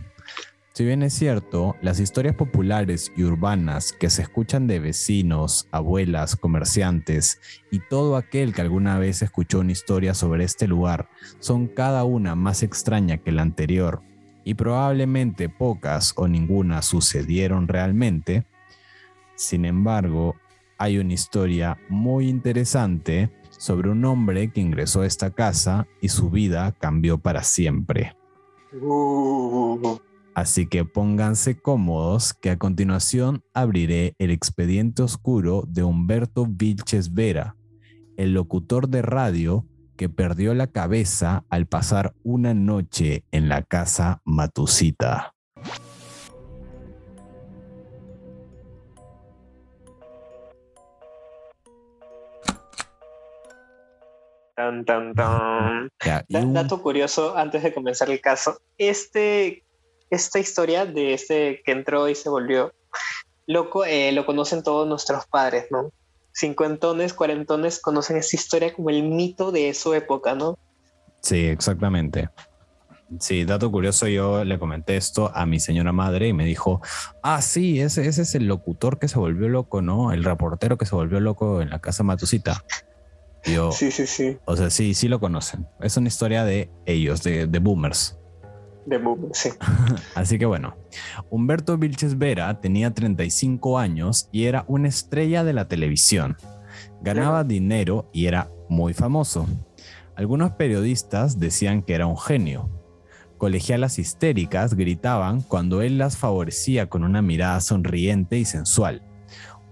Si 0.75 0.87
bien 0.87 1.03
es 1.03 1.13
cierto, 1.13 1.77
las 1.83 2.01
historias 2.01 2.35
populares 2.35 3.13
y 3.15 3.25
urbanas 3.25 3.93
que 3.93 4.09
se 4.09 4.23
escuchan 4.23 4.67
de 4.67 4.81
vecinos, 4.81 5.69
abuelas, 5.71 6.35
comerciantes 6.35 7.41
y 7.71 7.81
todo 7.81 8.17
aquel 8.17 8.55
que 8.55 8.63
alguna 8.63 8.99
vez 8.99 9.21
escuchó 9.21 9.61
una 9.61 9.73
historia 9.73 10.15
sobre 10.15 10.45
este 10.45 10.67
lugar 10.67 11.11
son 11.41 11.67
cada 11.67 12.05
una 12.05 12.37
más 12.37 12.63
extraña 12.63 13.19
que 13.19 13.33
la 13.33 13.43
anterior 13.43 14.01
y 14.45 14.55
probablemente 14.55 15.51
pocas 15.51 16.15
o 16.17 16.27
ninguna 16.27 16.81
sucedieron 16.81 17.69
realmente, 17.69 18.47
sin 19.35 19.67
embargo, 19.67 20.37
hay 20.79 20.97
una 20.97 21.13
historia 21.13 21.79
muy 21.91 22.29
interesante 22.29 23.31
sobre 23.51 23.91
un 23.91 24.05
hombre 24.07 24.51
que 24.51 24.63
ingresó 24.63 25.03
a 25.03 25.07
esta 25.07 25.31
casa 25.31 25.87
y 26.01 26.09
su 26.09 26.31
vida 26.31 26.75
cambió 26.81 27.19
para 27.19 27.43
siempre. 27.43 28.17
Uh, 28.81 29.99
Así 30.35 30.67
que 30.67 30.85
pónganse 30.85 31.61
cómodos 31.61 32.33
que 32.33 32.51
a 32.51 32.59
continuación 32.59 33.45
abriré 33.53 34.15
el 34.19 34.31
expediente 34.31 35.03
oscuro 35.03 35.65
de 35.69 35.83
Humberto 35.85 36.47
Vilches 36.49 37.13
Vera, 37.13 37.57
el 38.17 38.33
locutor 38.33 38.89
de 38.89 39.03
radio 39.03 39.67
que 39.97 40.09
perdió 40.09 40.55
la 40.55 40.69
cabeza 40.69 41.45
al 41.51 41.67
pasar 41.67 42.15
una 42.25 42.55
noche 42.55 43.25
en 43.31 43.49
la 43.51 43.63
casa 43.63 44.23
Matusita. 44.25 45.35
tan, 54.55 54.85
tan, 54.85 55.15
tan. 55.15 55.89
Ya, 56.05 56.25
un- 56.41 56.53
Dato 56.53 56.83
curioso 56.83 57.37
antes 57.37 57.63
de 57.63 57.73
comenzar 57.73 58.11
el 58.11 58.21
caso. 58.21 58.59
Este, 58.79 59.65
esta 60.13 60.39
historia 60.39 60.85
de 60.85 61.15
este 61.15 61.63
que 61.65 61.73
entró 61.73 62.07
y 62.07 62.15
se 62.15 62.29
volvió 62.29 62.75
loco, 63.47 63.85
eh, 63.87 64.13
lo 64.13 64.27
conocen 64.27 64.63
todos 64.63 64.87
nuestros 64.87 65.27
padres, 65.27 65.67
¿no? 65.71 65.91
Cincuentones, 66.35 67.15
cuarentones 67.15 67.81
conocen 67.81 68.19
esta 68.19 68.37
historia 68.37 68.75
como 68.75 68.91
el 68.91 69.03
mito 69.05 69.53
de 69.53 69.73
su 69.73 69.95
época, 69.95 70.35
¿no? 70.35 70.59
Sí, 71.21 71.47
exactamente. 71.47 72.29
Sí, 73.21 73.45
dato 73.45 73.71
curioso, 73.71 74.07
yo 74.07 74.45
le 74.45 74.59
comenté 74.59 74.97
esto 74.97 75.31
a 75.35 75.47
mi 75.47 75.59
señora 75.61 75.93
madre 75.93 76.29
y 76.29 76.33
me 76.35 76.45
dijo, 76.45 76.83
ah, 77.23 77.41
sí, 77.41 77.81
ese, 77.81 78.07
ese 78.07 78.23
es 78.23 78.35
el 78.35 78.47
locutor 78.47 78.99
que 78.99 79.09
se 79.09 79.19
volvió 79.19 79.49
loco, 79.49 79.81
¿no? 79.81 80.13
El 80.13 80.25
reportero 80.25 80.77
que 80.77 80.87
se 80.87 80.95
volvió 80.95 81.21
loco 81.21 81.63
en 81.63 81.71
la 81.71 81.81
casa 81.81 82.03
Matusita. 82.03 82.65
Yo, 83.45 83.73
Sí, 83.73 83.91
sí, 83.91 84.07
sí. 84.07 84.39
o 84.45 84.57
sea, 84.57 84.69
sí, 84.69 84.95
sí 84.95 85.09
lo 85.09 85.21
conocen. 85.21 85.67
Es 85.81 85.97
una 85.97 86.09
historia 86.09 86.45
de 86.45 86.71
ellos, 86.85 87.23
de, 87.23 87.47
de 87.47 87.59
boomers. 87.59 88.19
De 88.87 88.99
boom, 88.99 89.29
sí. 89.33 89.51
Así 90.15 90.39
que 90.39 90.47
bueno, 90.47 90.77
Humberto 91.31 91.79
Vilches 91.79 92.19
Vera 92.19 92.61
tenía 92.61 92.93
35 92.93 93.79
años 93.79 94.29
y 94.33 94.45
era 94.45 94.65
una 94.67 94.89
estrella 94.89 95.45
de 95.45 95.53
la 95.53 95.69
televisión. 95.69 96.37
Ganaba 97.01 97.45
dinero 97.45 98.09
y 98.13 98.27
era 98.27 98.49
muy 98.69 98.95
famoso. 98.95 99.47
Algunos 100.17 100.53
periodistas 100.53 101.39
decían 101.39 101.83
que 101.83 101.95
era 101.95 102.07
un 102.07 102.19
genio. 102.19 102.71
Colegialas 103.39 103.99
histéricas 103.99 104.75
gritaban 104.75 105.41
cuando 105.43 105.83
él 105.83 105.99
las 105.99 106.17
favorecía 106.17 106.89
con 106.89 107.03
una 107.03 107.23
mirada 107.23 107.61
sonriente 107.61 108.39
y 108.39 108.45
sensual. 108.45 109.03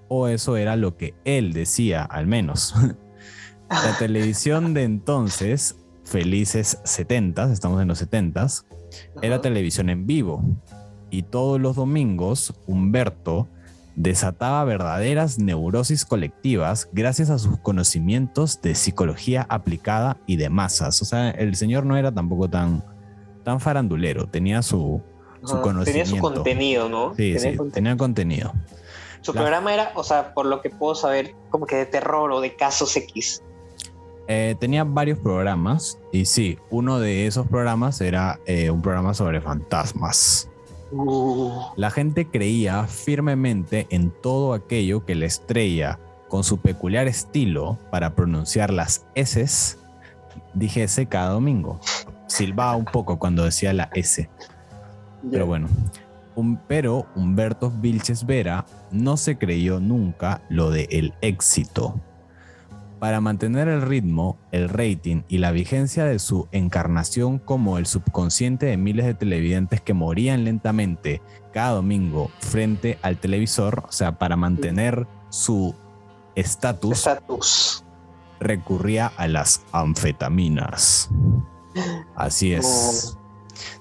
O 0.08 0.26
eso 0.26 0.56
era 0.56 0.74
lo 0.76 0.96
que 0.96 1.14
él 1.24 1.52
decía, 1.52 2.02
al 2.02 2.26
menos. 2.26 2.74
La 3.70 3.96
televisión 3.96 4.74
de 4.74 4.82
entonces, 4.82 5.76
felices 6.04 6.80
70, 6.82 7.52
estamos 7.52 7.80
en 7.80 7.86
los 7.86 8.02
70s, 8.90 9.18
era 9.22 9.40
televisión 9.40 9.90
en 9.90 10.06
vivo. 10.06 10.42
Y 11.10 11.22
todos 11.24 11.60
los 11.60 11.76
domingos, 11.76 12.54
Humberto 12.66 13.48
desataba 13.96 14.62
verdaderas 14.64 15.38
neurosis 15.38 16.04
colectivas 16.04 16.88
gracias 16.92 17.28
a 17.28 17.38
sus 17.38 17.58
conocimientos 17.58 18.62
de 18.62 18.74
psicología 18.74 19.44
aplicada 19.48 20.16
y 20.26 20.36
de 20.36 20.48
masas. 20.48 21.02
O 21.02 21.04
sea, 21.04 21.30
el 21.30 21.56
señor 21.56 21.84
no 21.84 21.96
era 21.96 22.12
tampoco 22.12 22.48
tan, 22.48 22.84
tan 23.42 23.60
farandulero, 23.60 24.28
tenía 24.28 24.62
su, 24.62 25.02
conocimiento. 25.42 25.84
Tenía 25.84 26.06
su 26.06 26.18
contenido, 26.18 26.88
¿no? 26.88 27.10
Sí, 27.10 27.34
Tenía 27.34 27.38
sí, 27.40 27.46
contenido. 27.56 27.72
tenía 27.72 27.96
contenido. 27.96 28.52
Su 29.22 29.34
La- 29.34 29.40
programa 29.42 29.74
era, 29.74 29.92
o 29.96 30.04
sea, 30.04 30.32
por 30.32 30.46
lo 30.46 30.62
que 30.62 30.70
puedo 30.70 30.94
saber, 30.94 31.34
como 31.50 31.66
que 31.66 31.76
de 31.76 31.86
terror 31.86 32.30
o 32.32 32.40
de 32.40 32.54
casos 32.56 32.96
X. 32.96 33.42
Eh, 34.32 34.54
tenía 34.60 34.84
varios 34.84 35.18
programas 35.18 35.98
y 36.12 36.24
sí, 36.24 36.56
uno 36.70 37.00
de 37.00 37.26
esos 37.26 37.48
programas 37.48 38.00
era 38.00 38.38
eh, 38.46 38.70
un 38.70 38.80
programa 38.80 39.12
sobre 39.12 39.40
fantasmas. 39.40 40.48
Uh, 40.92 41.50
La 41.74 41.90
gente 41.90 42.28
creía 42.28 42.86
firmemente 42.86 43.88
en 43.90 44.12
todo 44.22 44.52
aquello 44.52 45.04
que 45.04 45.16
la 45.16 45.26
estrella, 45.26 45.98
con 46.28 46.44
su 46.44 46.58
peculiar 46.58 47.08
estilo 47.08 47.76
para 47.90 48.14
pronunciar 48.14 48.72
las 48.72 49.04
S, 49.16 49.76
dijese 50.54 51.06
cada 51.06 51.30
domingo. 51.30 51.80
Silbaba 52.28 52.76
un 52.76 52.84
poco 52.84 53.18
cuando 53.18 53.42
decía 53.42 53.72
la 53.72 53.90
S. 53.94 54.30
Pero 55.28 55.44
bueno, 55.44 55.66
un, 56.36 56.56
pero 56.68 57.04
Humberto 57.16 57.68
Vilches 57.68 58.24
Vera 58.24 58.64
no 58.92 59.16
se 59.16 59.38
creyó 59.38 59.80
nunca 59.80 60.40
lo 60.48 60.70
de 60.70 60.86
el 60.92 61.14
éxito. 61.20 62.00
Para 63.00 63.22
mantener 63.22 63.66
el 63.68 63.80
ritmo, 63.80 64.36
el 64.52 64.68
rating 64.68 65.22
y 65.26 65.38
la 65.38 65.52
vigencia 65.52 66.04
de 66.04 66.18
su 66.18 66.48
encarnación 66.52 67.38
como 67.38 67.78
el 67.78 67.86
subconsciente 67.86 68.66
de 68.66 68.76
miles 68.76 69.06
de 69.06 69.14
televidentes 69.14 69.80
que 69.80 69.94
morían 69.94 70.44
lentamente 70.44 71.22
cada 71.54 71.70
domingo 71.70 72.30
frente 72.40 72.98
al 73.00 73.16
televisor, 73.16 73.84
o 73.88 73.92
sea, 73.92 74.18
para 74.18 74.36
mantener 74.36 75.06
su 75.30 75.74
estatus, 76.34 77.84
recurría 78.38 79.06
a 79.16 79.28
las 79.28 79.64
anfetaminas. 79.72 81.08
Así 82.14 82.52
es. 82.52 83.16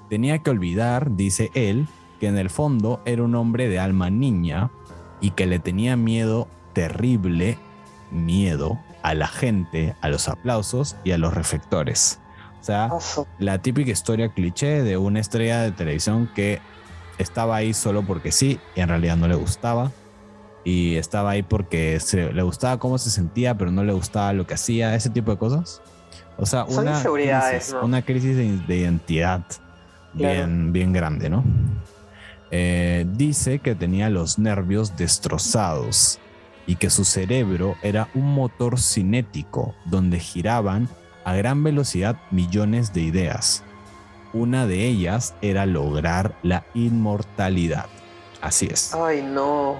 Tenía 0.09 0.39
que 0.39 0.49
olvidar, 0.49 1.17
dice 1.17 1.51
él, 1.55 1.87
que 2.21 2.27
en 2.27 2.37
el 2.37 2.49
fondo 2.49 3.01
era 3.05 3.23
un 3.23 3.35
hombre 3.35 3.67
de 3.67 3.79
alma 3.79 4.09
niña 4.09 4.71
y 5.19 5.31
que 5.31 5.45
le 5.45 5.59
tenía 5.59 5.97
miedo, 5.97 6.47
terrible 6.73 7.57
miedo, 8.11 8.79
a 9.03 9.13
la 9.13 9.27
gente, 9.27 9.95
a 10.01 10.09
los 10.09 10.27
aplausos 10.27 10.95
y 11.03 11.11
a 11.11 11.17
los 11.17 11.33
reflectores. 11.33 12.19
O 12.59 12.63
sea, 12.63 12.89
la 13.39 13.57
típica 13.61 13.91
historia 13.91 14.29
cliché 14.29 14.83
de 14.83 14.97
una 14.97 15.19
estrella 15.19 15.61
de 15.61 15.71
televisión 15.71 16.29
que 16.35 16.59
estaba 17.17 17.55
ahí 17.55 17.73
solo 17.73 18.03
porque 18.03 18.31
sí 18.31 18.59
y 18.75 18.81
en 18.81 18.89
realidad 18.89 19.15
no 19.17 19.27
le 19.27 19.35
gustaba. 19.35 19.91
Y 20.65 20.97
estaba 20.97 21.31
ahí 21.31 21.41
porque 21.43 21.99
se- 22.01 22.33
le 22.33 22.41
gustaba 22.43 22.77
cómo 22.77 22.97
se 22.97 23.09
sentía, 23.09 23.57
pero 23.57 23.71
no 23.71 23.83
le 23.83 23.93
gustaba 23.93 24.33
lo 24.33 24.45
que 24.45 24.55
hacía, 24.55 24.93
ese 24.93 25.09
tipo 25.09 25.31
de 25.31 25.37
cosas. 25.37 25.81
O 26.37 26.45
sea, 26.45 26.65
Son 26.67 26.79
una 26.87 27.01
crisis, 27.51 27.73
¿no? 27.73 27.85
una 27.85 28.01
crisis 28.01 28.35
de, 28.35 28.57
de 28.67 28.75
identidad 28.77 29.41
bien, 30.13 30.73
bien 30.73 30.91
grande, 30.91 31.29
¿no? 31.29 31.43
Eh, 32.51 33.05
dice 33.13 33.59
que 33.59 33.75
tenía 33.75 34.09
los 34.09 34.37
nervios 34.39 34.97
destrozados 34.97 36.19
y 36.69 36.75
que 36.75 36.91
su 36.91 37.03
cerebro 37.03 37.75
era 37.81 38.09
un 38.13 38.31
motor 38.31 38.79
cinético 38.79 39.73
donde 39.85 40.19
giraban 40.19 40.87
a 41.23 41.33
gran 41.33 41.63
velocidad 41.63 42.17
millones 42.29 42.93
de 42.93 43.01
ideas. 43.01 43.63
Una 44.33 44.67
de 44.67 44.85
ellas 44.85 45.33
era 45.41 45.65
lograr 45.65 46.35
la 46.43 46.67
inmortalidad. 46.75 47.87
Así 48.39 48.67
es. 48.71 48.93
Ay, 48.93 49.23
no. 49.23 49.77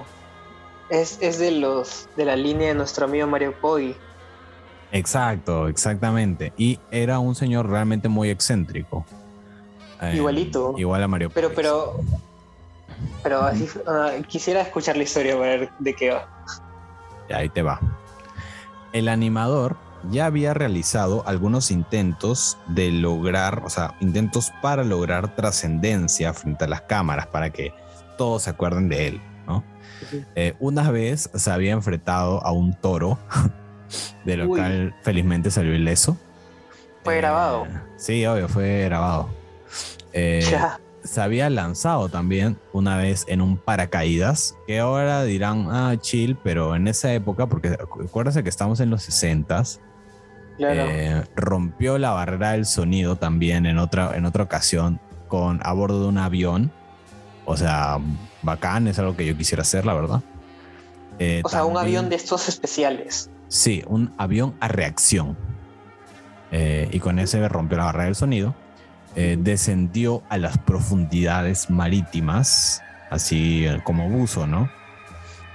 Es, 0.88 1.18
es 1.20 1.38
de 1.38 1.52
los 1.52 2.08
de 2.16 2.24
la 2.24 2.34
línea 2.34 2.70
de 2.70 2.74
nuestro 2.74 3.04
amigo 3.04 3.28
Mario 3.28 3.54
Poggi. 3.60 3.94
Exacto, 4.90 5.68
exactamente. 5.68 6.52
Y 6.56 6.80
era 6.90 7.20
un 7.20 7.36
señor 7.36 7.70
realmente 7.70 8.08
muy 8.08 8.30
excéntrico. 8.30 9.06
Eh, 10.02 10.14
Igualito. 10.16 10.74
Igual 10.76 11.04
a 11.04 11.06
Mario 11.06 11.30
Pero, 11.30 11.50
Puig. 11.50 11.56
pero. 11.56 12.00
Pero 13.22 13.42
así, 13.42 13.68
quisiera 14.26 14.62
escuchar 14.62 14.96
la 14.96 15.04
historia 15.04 15.38
para 15.38 15.46
ver 15.50 15.70
de 15.78 15.94
qué 15.94 16.10
va. 16.10 16.39
Ahí 17.32 17.48
te 17.48 17.62
va. 17.62 17.80
El 18.92 19.08
animador 19.08 19.76
ya 20.10 20.26
había 20.26 20.54
realizado 20.54 21.22
algunos 21.26 21.70
intentos 21.70 22.56
de 22.66 22.90
lograr, 22.90 23.62
o 23.64 23.70
sea, 23.70 23.94
intentos 24.00 24.52
para 24.62 24.84
lograr 24.84 25.34
trascendencia 25.34 26.32
frente 26.32 26.64
a 26.64 26.68
las 26.68 26.82
cámaras, 26.82 27.26
para 27.26 27.50
que 27.50 27.72
todos 28.16 28.44
se 28.44 28.50
acuerden 28.50 28.88
de 28.88 29.08
él, 29.08 29.22
¿no? 29.46 29.62
Eh, 30.34 30.54
una 30.58 30.90
vez 30.90 31.30
se 31.34 31.50
había 31.50 31.72
enfrentado 31.72 32.44
a 32.44 32.52
un 32.52 32.74
toro, 32.74 33.18
de 34.24 34.36
lo 34.36 34.48
cual 34.48 34.94
felizmente 35.02 35.50
salió 35.50 35.74
ileso. 35.74 36.16
Fue 37.04 37.16
grabado. 37.16 37.66
Sí, 37.96 38.24
obvio, 38.26 38.48
fue 38.48 38.84
grabado. 38.84 39.28
Eh, 40.12 40.46
Ya. 40.50 40.78
Se 41.02 41.20
había 41.20 41.48
lanzado 41.50 42.08
también 42.08 42.58
una 42.72 42.96
vez 42.96 43.24
en 43.28 43.40
un 43.40 43.56
paracaídas, 43.56 44.56
que 44.66 44.78
ahora 44.80 45.24
dirán, 45.24 45.66
ah, 45.70 45.94
chill, 46.00 46.36
pero 46.42 46.76
en 46.76 46.88
esa 46.88 47.12
época, 47.14 47.46
porque 47.46 47.70
acuérdense 47.70 48.42
que 48.42 48.48
estamos 48.48 48.80
en 48.80 48.90
los 48.90 49.08
60s, 49.08 49.80
Claro. 50.58 50.82
eh, 50.90 51.24
rompió 51.36 51.96
la 51.96 52.10
barrera 52.10 52.52
del 52.52 52.66
sonido 52.66 53.16
también 53.16 53.64
en 53.64 53.78
otra, 53.78 54.14
en 54.14 54.26
otra 54.26 54.44
ocasión 54.44 55.00
con 55.26 55.60
a 55.62 55.72
bordo 55.72 56.02
de 56.02 56.08
un 56.08 56.18
avión. 56.18 56.70
O 57.46 57.56
sea, 57.56 57.98
bacán, 58.42 58.86
es 58.86 58.98
algo 58.98 59.16
que 59.16 59.24
yo 59.24 59.34
quisiera 59.36 59.62
hacer, 59.62 59.86
la 59.86 59.94
verdad. 59.94 60.22
Eh, 61.18 61.40
o 61.44 61.48
sea, 61.48 61.64
un 61.64 61.78
avión 61.78 62.10
de 62.10 62.16
estos 62.16 62.48
especiales. 62.48 63.30
Sí, 63.48 63.82
un 63.86 64.12
avión 64.18 64.54
a 64.60 64.68
reacción. 64.68 65.36
Eh, 66.52 66.88
y 66.92 67.00
con 67.00 67.18
ese 67.18 67.48
rompió 67.48 67.78
la 67.78 67.84
barrera 67.84 68.04
del 68.04 68.14
sonido. 68.14 68.54
Eh, 69.16 69.36
descendió 69.40 70.22
a 70.28 70.38
las 70.38 70.56
profundidades 70.58 71.68
marítimas, 71.70 72.82
así 73.10 73.66
eh, 73.66 73.80
como 73.84 74.08
buzo, 74.08 74.46
¿no? 74.46 74.70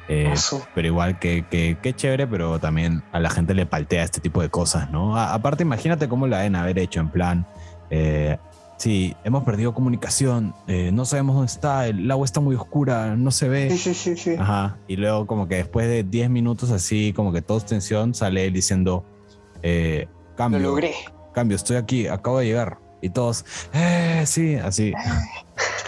Eh, 0.08 0.34
pero 0.76 0.88
igual 0.88 1.18
que, 1.20 1.46
que, 1.50 1.78
que 1.82 1.96
chévere, 1.96 2.28
pero 2.28 2.60
también 2.60 3.02
a 3.12 3.20
la 3.20 3.30
gente 3.30 3.54
le 3.56 3.66
paltea 3.66 4.04
este 4.04 4.22
tipo 4.22 4.42
de 4.42 4.50
cosas, 4.50 4.92
¿no? 4.92 5.18
A- 5.18 5.34
aparte, 5.34 5.64
imagínate 5.64 6.08
cómo 6.08 6.28
la 6.28 6.40
deben 6.40 6.56
haber 6.56 6.78
hecho 6.78 7.00
en 7.00 7.10
plan, 7.10 7.48
eh, 7.90 8.38
sí, 8.78 9.16
hemos 9.24 9.44
perdido 9.46 9.74
comunicación, 9.74 10.54
eh, 10.68 10.92
no 10.94 11.06
sabemos 11.06 11.36
dónde 11.38 11.52
está, 11.52 11.88
el 11.88 12.12
agua 12.12 12.26
está 12.26 12.40
muy 12.40 12.56
oscura, 12.56 13.16
no 13.16 13.32
se 13.32 13.50
ve. 13.50 13.72
Sí, 13.72 13.78
sí, 13.78 13.94
sí, 13.96 14.16
sí. 14.18 14.36
Ajá. 14.38 14.78
Y 14.88 14.98
luego 14.98 15.26
como 15.26 15.48
que 15.48 15.56
después 15.56 15.88
de 15.88 16.04
10 16.04 16.30
minutos 16.30 16.70
así, 16.72 17.14
como 17.14 17.32
que 17.34 17.42
todos 17.42 17.66
tensión, 17.66 18.14
sale 18.14 18.46
él 18.46 18.54
diciendo, 18.54 19.04
eh, 19.64 20.08
Lo 20.32 20.36
cambio, 20.36 20.60
logré. 20.60 20.94
cambio, 21.34 21.56
estoy 21.56 21.78
aquí, 21.78 22.06
acabo 22.08 22.40
de 22.40 22.46
llegar. 22.46 22.78
Y 23.06 23.10
todos, 23.10 23.46
eh, 23.72 24.24
sí, 24.26 24.56
así. 24.56 24.92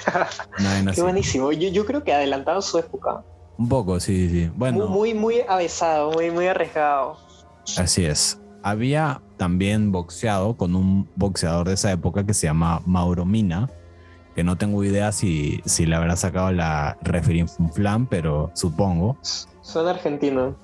Qué 0.93 1.01
buenísimo. 1.01 1.51
Yo, 1.51 1.69
yo 1.69 1.83
creo 1.83 2.03
que 2.03 2.13
adelantado 2.13 2.61
su 2.61 2.77
época. 2.77 3.23
Un 3.57 3.67
poco, 3.67 3.99
sí, 3.99 4.29
sí. 4.29 4.51
Bueno, 4.55 4.87
Muy, 4.87 5.15
muy, 5.15 5.37
muy 5.37 5.41
avesado, 5.49 6.11
muy, 6.11 6.29
muy 6.29 6.45
arriesgado. 6.45 7.17
así 7.75 8.05
es. 8.05 8.39
Había 8.61 9.21
también 9.37 9.91
boxeado 9.91 10.57
con 10.57 10.75
un 10.75 11.09
boxeador 11.15 11.67
de 11.67 11.73
esa 11.73 11.91
época 11.91 12.23
que 12.23 12.35
se 12.35 12.45
llama 12.45 12.81
Mauro 12.85 13.25
Mina, 13.25 13.67
que 14.35 14.43
no 14.43 14.55
tengo 14.55 14.83
idea 14.83 15.11
si, 15.11 15.61
si 15.65 15.87
le 15.87 15.95
habrá 15.95 16.15
sacado 16.17 16.51
la 16.51 16.99
referencia 17.01 17.67
Flan, 17.69 18.05
pero 18.05 18.51
supongo. 18.53 19.17
Suena 19.63 19.89
argentino. 19.89 20.55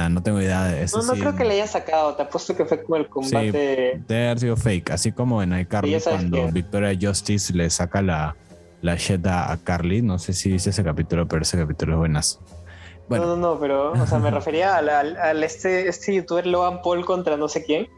Ah, 0.00 0.08
no 0.08 0.22
tengo 0.22 0.40
idea 0.40 0.64
de 0.64 0.82
eso. 0.82 0.98
No, 0.98 1.04
no 1.04 1.14
sí. 1.14 1.20
creo 1.20 1.36
que 1.36 1.44
le 1.44 1.54
haya 1.54 1.66
sacado. 1.66 2.14
Te 2.14 2.22
apuesto 2.22 2.56
que 2.56 2.64
fue 2.64 2.82
como 2.82 2.96
el 2.96 3.08
combate. 3.08 4.00
Debe 4.08 4.24
haber 4.26 4.40
sido 4.40 4.56
fake, 4.56 4.90
así 4.90 5.12
como 5.12 5.42
en 5.42 5.58
iCarly 5.58 6.00
Sí, 6.00 6.08
cuando. 6.08 6.48
Victoria 6.52 6.96
Justice 7.00 7.52
le 7.52 7.68
saca 7.70 8.00
la, 8.00 8.36
la 8.82 8.94
a 8.94 9.56
Carly. 9.62 10.00
No 10.02 10.18
sé 10.18 10.32
si 10.32 10.50
viste 10.52 10.70
ese 10.70 10.82
capítulo, 10.82 11.28
pero 11.28 11.42
ese 11.42 11.58
capítulo 11.58 11.92
es 11.94 11.98
buenazo. 11.98 12.40
Bueno, 13.08 13.26
No, 13.26 13.36
no, 13.36 13.54
no, 13.54 13.60
pero, 13.60 13.92
o 13.92 14.06
sea, 14.06 14.18
me 14.20 14.30
refería 14.32 14.76
al, 14.76 14.88
al- 14.88 15.16
al 15.16 15.42
este, 15.44 15.88
este 15.88 16.14
youtuber 16.14 16.46
Logan 16.46 16.80
Paul 16.82 17.04
contra 17.04 17.36
no 17.36 17.48
sé 17.48 17.64
quién. 17.64 17.88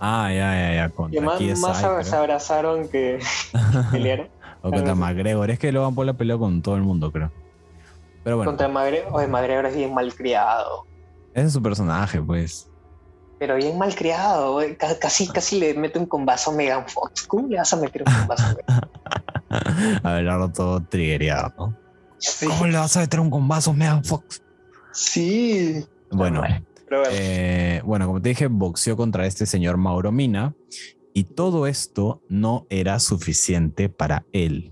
ah, 0.00 0.28
ya, 0.32 0.54
ya, 0.54 0.74
ya. 0.74 0.88
Que 0.88 0.94
Contra 0.94 1.20
más, 1.22 1.38
KSI, 1.38 1.60
más 1.60 1.78
creo. 1.82 2.04
se 2.04 2.16
abrazaron 2.16 2.88
que 2.88 3.18
pelearon. 3.92 4.28
o 4.62 4.70
contra. 4.70 4.94
McGregor. 4.94 5.50
Es 5.50 5.58
que 5.58 5.72
Logan 5.72 5.94
Paul 5.94 6.08
ha 6.10 6.14
peleado 6.14 6.38
con 6.40 6.62
todo 6.62 6.76
el 6.76 6.82
mundo, 6.82 7.10
creo. 7.12 7.30
Pero 8.24 8.36
bueno, 8.38 8.50
Contra 8.50 8.68
Magre. 8.68 9.04
Oye, 9.12 9.26
McGregor 9.28 9.66
es 9.66 9.76
bien 9.76 9.94
malcriado. 9.94 10.84
Ese 11.36 11.48
es 11.48 11.52
su 11.52 11.62
personaje, 11.62 12.20
pues. 12.22 12.70
Pero 13.38 13.56
bien 13.56 13.76
malcriado. 13.76 14.58
Casi, 14.98 15.28
casi 15.28 15.60
le 15.60 15.74
mete 15.74 15.98
un 15.98 16.06
combazo 16.06 16.50
a 16.50 16.54
Megan 16.54 16.88
Fox. 16.88 17.26
¿Cómo 17.26 17.46
le 17.46 17.58
vas 17.58 17.70
a 17.74 17.76
meter 17.76 18.04
un 18.06 18.12
combazo 18.12 18.44
a 18.46 18.54
Megan 18.54 20.00
Abelardo 20.02 20.48
todo 20.54 20.82
triggereado, 20.82 21.52
¿no? 21.58 21.76
Sí. 22.16 22.46
¿Cómo 22.46 22.66
le 22.66 22.78
vas 22.78 22.96
a 22.96 23.00
meter 23.00 23.20
un 23.20 23.28
combazo, 23.28 23.74
Megan 23.74 24.02
Fox? 24.02 24.42
Sí. 24.92 25.84
Bueno, 26.10 26.40
Pero 26.88 27.00
bueno. 27.00 27.14
Eh, 27.14 27.82
bueno, 27.84 28.06
como 28.06 28.22
te 28.22 28.30
dije, 28.30 28.46
boxeó 28.46 28.96
contra 28.96 29.26
este 29.26 29.44
señor 29.44 29.76
Mauro 29.76 30.12
Mina 30.12 30.54
y 31.12 31.24
todo 31.24 31.66
esto 31.66 32.22
no 32.30 32.66
era 32.70 32.98
suficiente 32.98 33.90
para 33.90 34.24
él. 34.32 34.70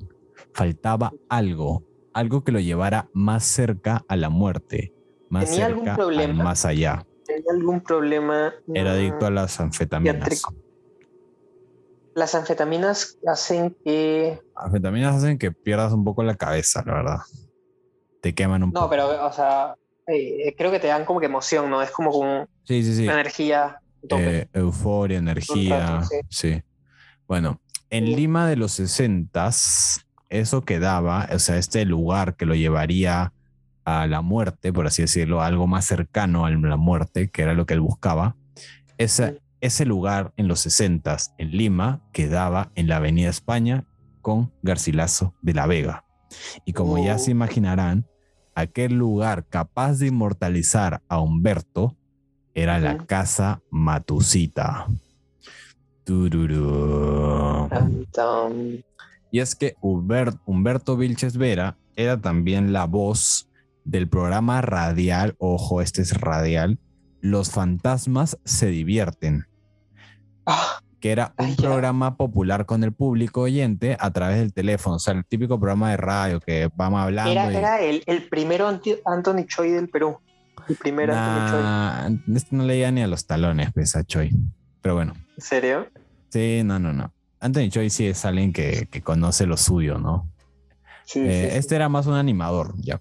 Faltaba 0.55 1.13
algo, 1.29 1.83
algo 2.15 2.43
que 2.43 2.53
lo 2.53 2.61
llevara 2.61 3.11
más 3.13 3.45
cerca 3.45 4.03
a 4.09 4.17
la 4.17 4.31
muerte, 4.31 4.95
más 5.29 5.51
¿Tenía 5.51 5.67
algún 5.67 5.95
problema? 5.95 6.25
al 6.25 6.35
más 6.35 6.65
allá. 6.65 7.07
¿Tenía 7.25 7.53
algún 7.53 7.81
problema? 7.81 8.53
Era 8.73 8.93
Mm, 8.93 8.95
adicto 8.95 9.27
a 9.27 9.31
las 9.31 9.59
anfetaminas. 9.61 10.43
Las 12.15 12.35
anfetaminas 12.35 13.19
hacen 13.27 13.77
que. 13.85 14.41
Anfetaminas 14.55 15.17
hacen 15.17 15.39
que 15.39 15.51
pierdas 15.51 15.93
un 15.93 16.05
poco 16.05 16.23
la 16.23 16.37
cabeza, 16.37 16.83
la 16.87 16.95
verdad. 16.95 17.19
Te 18.21 18.35
queman 18.35 18.63
un 18.63 18.71
No, 18.71 18.81
poco. 18.81 18.91
pero, 18.91 19.27
o 19.27 19.33
sea, 19.33 19.75
eh, 20.07 20.55
creo 20.57 20.71
que 20.71 20.79
te 20.79 20.87
dan 20.87 21.05
como 21.05 21.19
que 21.21 21.27
emoción, 21.27 21.69
¿no? 21.71 21.83
Es 21.83 21.91
como 21.91 22.11
con 22.13 22.47
Sí, 22.65 22.83
sí, 22.85 22.95
sí. 22.95 23.05
energía. 23.09 23.81
tope. 24.09 24.39
Eh, 24.41 24.49
euforia, 24.53 25.19
energía. 25.19 26.01
rato, 26.01 26.09
sí. 26.29 26.63
Bueno, 27.27 27.61
en. 27.91 28.05
Lima 28.05 28.49
de 28.49 28.57
los 28.57 28.73
60 28.73 29.51
eso 30.29 30.65
quedaba, 30.65 31.29
o 31.33 31.39
sea, 31.39 31.57
este 31.59 31.85
lugar 31.85 32.37
que 32.37 32.45
lo 32.47 32.55
llevaría 32.55 33.33
a 33.85 34.07
la 34.07 34.21
muerte, 34.23 34.73
por 34.73 34.87
así 34.87 35.03
decirlo, 35.03 35.41
a 35.43 35.47
algo 35.47 35.67
más 35.67 35.85
cercano 35.85 36.47
a 36.47 36.51
la 36.51 36.77
muerte, 36.77 37.29
que 37.31 37.43
era 37.43 37.55
lo 37.55 37.67
que 37.67 37.75
él 37.75 37.81
buscaba. 37.81 38.37
Ese, 38.99 39.41
ese 39.61 39.85
lugar 39.85 40.33
en 40.37 40.49
los 40.49 40.61
60 40.61 41.17
en 41.39 41.51
Lima 41.51 42.01
quedaba 42.13 42.71
en 42.75 42.89
la 42.89 42.97
Avenida 42.97 43.29
España 43.29 43.85
con 44.23 44.53
Garcilaso 44.63 45.35
de 45.43 45.55
la 45.55 45.67
Vega. 45.67 46.05
Y 46.65 46.73
como 46.73 47.03
ya 47.05 47.17
Oh. 47.17 47.19
se 47.19 47.31
imaginarán, 47.31 48.07
aquel 48.55 48.95
lugar 48.95 49.47
capaz 49.49 49.99
de 49.99 50.07
inmortalizar 50.09 51.03
a 51.09 51.21
Humberto 51.21 51.97
era 52.55 52.79
la 52.79 52.99
casa 53.05 53.61
Matusita. 53.71 54.87
Tururú. 56.05 57.69
Y 59.31 59.41
es 59.41 59.55
que 59.55 59.75
Humber- 59.81 60.39
Humberto 60.47 60.97
Vilches 60.97 61.37
Vera 61.37 61.77
era 61.97 62.21
también 62.21 62.73
la 62.73 62.85
voz 62.87 63.49
del 63.85 64.09
programa 64.09 64.61
radial, 64.63 65.35
ojo, 65.39 65.81
este 65.83 66.03
es 66.03 66.19
radial, 66.21 66.79
Los 67.21 67.51
fantasmas 67.51 68.39
se 68.45 68.67
divierten, 68.67 69.47
Ah, 70.47 70.79
que 71.01 71.11
era 71.13 71.35
un 71.39 71.47
Ay, 71.47 71.55
programa 71.57 72.17
popular 72.17 72.67
con 72.67 72.85
el 72.85 72.93
público 72.93 73.43
oyente 73.43 73.97
a 73.99 74.11
través 74.11 74.39
del 74.39 74.53
teléfono, 74.53 74.97
o 74.97 74.99
sea, 74.99 75.15
el 75.15 75.25
típico 75.25 75.59
programa 75.59 75.91
de 75.91 75.97
radio 75.97 76.41
que 76.41 76.69
vamos 76.77 77.01
hablando. 77.01 77.31
era 77.33 77.53
y- 77.53 77.57
era 77.57 77.81
el, 77.81 78.03
el 78.07 78.29
primero 78.29 78.69
Anthony 78.69 79.45
Choi 79.47 79.71
del 79.71 79.89
Perú. 79.89 80.19
El 80.69 80.77
primer 80.77 81.11
Anthony 81.11 81.51
Choi. 81.51 81.63
Nah, 81.63 82.37
este 82.37 82.57
no 82.57 82.65
leía 82.65 82.91
ni 82.91 83.03
a 83.03 83.07
los 83.07 83.27
talones, 83.27 83.71
pues, 83.75 83.97
a 83.97 84.05
Choi. 84.05 84.31
Pero 84.83 84.95
bueno, 84.95 85.15
¿En 85.37 85.43
serio? 85.43 85.87
Sí, 86.31 86.63
no, 86.65 86.79
no, 86.79 86.93
no. 86.93 87.13
Anthony 87.41 87.69
Choi 87.71 87.91
sí 87.91 88.07
es 88.07 88.25
alguien 88.25 88.53
que, 88.53 88.87
que 88.91 89.03
conoce 89.03 89.47
lo 89.47 89.57
suyo, 89.57 89.99
¿no? 89.99 90.31
Sí, 91.05 91.21
Eh, 91.21 91.45
sí, 91.47 91.51
sí. 91.53 91.59
Este 91.59 91.77
era 91.77 91.89
más 91.91 92.07
un 92.07 92.15
animador, 92.15 92.75
ya. 92.79 93.01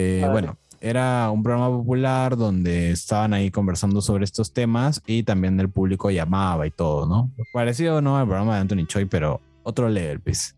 Eh, 0.00 0.20
Vale. 0.20 0.32
Bueno, 0.32 0.56
era 0.80 1.28
un 1.32 1.42
programa 1.42 1.76
popular 1.76 2.36
donde 2.36 2.92
estaban 2.92 3.34
ahí 3.34 3.50
conversando 3.50 4.00
sobre 4.00 4.24
estos 4.24 4.52
temas 4.52 5.02
y 5.06 5.24
también 5.24 5.58
el 5.58 5.68
público 5.68 6.08
llamaba 6.08 6.68
y 6.68 6.70
todo, 6.70 7.04
¿no? 7.06 7.32
Parecido, 7.52 8.00
¿no? 8.00 8.16
Al 8.16 8.26
programa 8.26 8.54
de 8.54 8.60
Anthony 8.60 8.86
Choi, 8.86 9.06
pero 9.06 9.40
otro 9.64 9.88
level, 9.88 10.20
pues. 10.20 10.54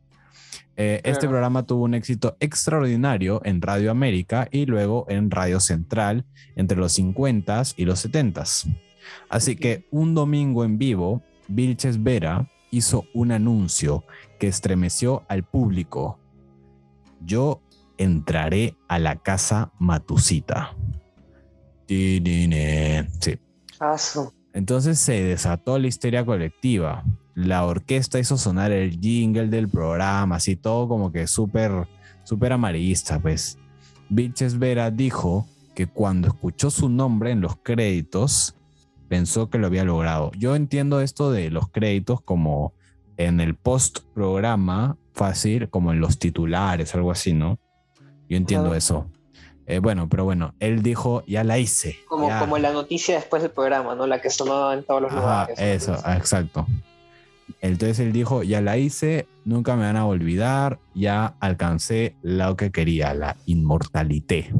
Eh, 0.76 1.00
Este 1.04 1.26
programa 1.26 1.64
tuvo 1.64 1.84
un 1.84 1.94
éxito 1.94 2.36
extraordinario 2.38 3.40
en 3.44 3.62
Radio 3.62 3.90
América 3.90 4.46
y 4.50 4.66
luego 4.66 5.06
en 5.08 5.30
Radio 5.30 5.58
Central 5.58 6.26
entre 6.54 6.76
los 6.76 6.98
50s 6.98 7.72
y 7.78 7.86
los 7.86 8.04
70s. 8.04 8.66
Así 9.30 9.56
que 9.56 9.86
un 9.90 10.14
domingo 10.14 10.64
en 10.64 10.76
vivo, 10.76 11.22
Vilches 11.48 12.02
Vera 12.02 12.46
hizo 12.70 13.06
un 13.14 13.32
anuncio 13.32 14.04
que 14.38 14.48
estremeció 14.48 15.22
al 15.28 15.44
público. 15.44 16.18
Yo 17.24 17.62
entraré 18.00 18.76
a 18.88 18.98
la 18.98 19.16
casa 19.16 19.72
Matusita. 19.78 20.74
Tinine. 21.86 23.08
Sí. 23.20 23.38
Entonces 24.54 24.98
se 24.98 25.22
desató 25.22 25.78
la 25.78 25.86
histeria 25.86 26.24
colectiva. 26.24 27.04
La 27.34 27.64
orquesta 27.64 28.18
hizo 28.18 28.38
sonar 28.38 28.72
el 28.72 28.98
jingle 28.98 29.48
del 29.48 29.68
programa, 29.68 30.36
así 30.36 30.56
todo 30.56 30.88
como 30.88 31.12
que 31.12 31.26
súper, 31.26 31.86
súper 32.24 32.52
amarillista, 32.52 33.18
pues. 33.18 33.58
Vilches 34.08 34.58
Vera 34.58 34.90
dijo 34.90 35.46
que 35.74 35.86
cuando 35.86 36.28
escuchó 36.28 36.70
su 36.70 36.88
nombre 36.88 37.30
en 37.30 37.40
los 37.40 37.56
créditos, 37.56 38.56
pensó 39.08 39.50
que 39.50 39.58
lo 39.58 39.66
había 39.66 39.84
logrado. 39.84 40.32
Yo 40.38 40.56
entiendo 40.56 41.00
esto 41.00 41.30
de 41.30 41.50
los 41.50 41.68
créditos 41.68 42.22
como 42.22 42.72
en 43.18 43.40
el 43.40 43.54
post 43.54 44.00
programa, 44.14 44.96
fácil, 45.12 45.68
como 45.68 45.92
en 45.92 46.00
los 46.00 46.18
titulares, 46.18 46.94
algo 46.94 47.10
así, 47.10 47.34
¿no? 47.34 47.58
Yo 48.30 48.36
entiendo 48.36 48.68
Ajá. 48.68 48.78
eso. 48.78 49.10
Eh, 49.66 49.80
bueno, 49.80 50.08
pero 50.08 50.24
bueno, 50.24 50.54
él 50.58 50.82
dijo, 50.82 51.22
ya 51.26 51.44
la 51.44 51.58
hice. 51.58 51.96
Como, 52.08 52.28
ya". 52.28 52.40
como 52.40 52.56
la 52.58 52.72
noticia 52.72 53.16
después 53.16 53.42
del 53.42 53.50
programa, 53.50 53.94
¿no? 53.94 54.06
La 54.06 54.20
que 54.22 54.30
sonó 54.30 54.72
en 54.72 54.84
todos 54.84 55.02
los 55.02 55.12
Ajá, 55.12 55.20
lugares. 55.20 55.58
eso, 55.60 55.96
ah, 56.04 56.16
exacto. 56.16 56.66
Entonces 57.60 57.98
él 58.00 58.12
dijo, 58.12 58.42
ya 58.42 58.60
la 58.60 58.78
hice, 58.78 59.26
nunca 59.44 59.76
me 59.76 59.82
van 59.82 59.96
a 59.96 60.06
olvidar, 60.06 60.78
ya 60.94 61.34
alcancé 61.40 62.16
lo 62.22 62.56
que 62.56 62.70
quería, 62.70 63.12
la 63.14 63.36
inmortalité. 63.46 64.52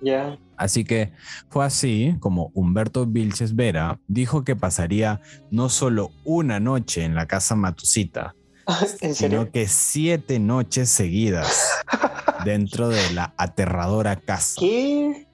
Ya. 0.00 0.38
Así 0.56 0.84
que 0.84 1.12
fue 1.48 1.64
así 1.64 2.16
como 2.20 2.50
Humberto 2.54 3.06
Vilches 3.06 3.54
Vera 3.54 3.98
dijo 4.08 4.44
que 4.44 4.56
pasaría 4.56 5.20
no 5.50 5.68
solo 5.68 6.10
una 6.24 6.60
noche 6.60 7.04
en 7.04 7.14
la 7.14 7.26
casa 7.26 7.54
Matusita, 7.56 8.34
sino 9.12 9.50
que 9.50 9.66
siete 9.68 10.38
noches 10.38 10.88
seguidas 10.88 11.70
dentro 12.44 12.88
de 12.88 13.12
la 13.14 13.34
aterradora 13.36 14.16
casa. 14.16 14.56
¿Qué? 14.60 15.26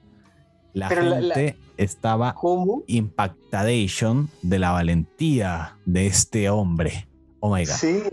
La 0.73 0.87
Pero 0.89 1.03
la- 1.03 1.21
la- 1.21 1.35
gente 1.35 1.59
estaba 1.77 2.33
¿Cómo? 2.35 2.83
impactadation 2.87 4.29
de 4.41 4.59
la 4.59 4.71
valentía 4.71 5.77
de 5.85 6.07
este 6.07 6.49
hombre. 6.49 7.07
Oh 7.39 7.53
my 7.55 7.65
god. 7.65 7.71
Sí. 7.73 8.03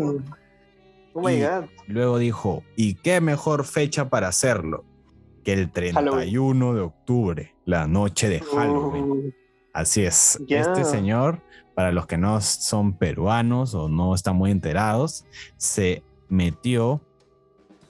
Oh 1.12 1.20
my 1.20 1.32
Y- 1.34 1.42
god. 1.42 1.64
Luego 1.86 2.18
dijo, 2.18 2.62
¿y 2.76 2.94
qué 2.94 3.20
mejor 3.20 3.64
fecha 3.64 4.08
para 4.08 4.28
hacerlo? 4.28 4.84
Que 5.44 5.52
el 5.52 5.70
31 5.70 6.74
de 6.74 6.80
octubre, 6.80 7.54
la 7.64 7.86
noche 7.86 8.28
de 8.28 8.40
Halloween. 8.40 9.04
Uh, 9.10 9.32
Así 9.72 10.02
es. 10.04 10.40
Ya. 10.48 10.60
Este 10.62 10.84
señor, 10.84 11.42
para 11.74 11.92
los 11.92 12.06
que 12.06 12.16
no 12.16 12.40
son 12.40 12.94
peruanos 12.96 13.74
o 13.74 13.88
no 13.88 14.14
están 14.14 14.36
muy 14.36 14.50
enterados, 14.50 15.26
se 15.56 16.02
metió 16.28 17.02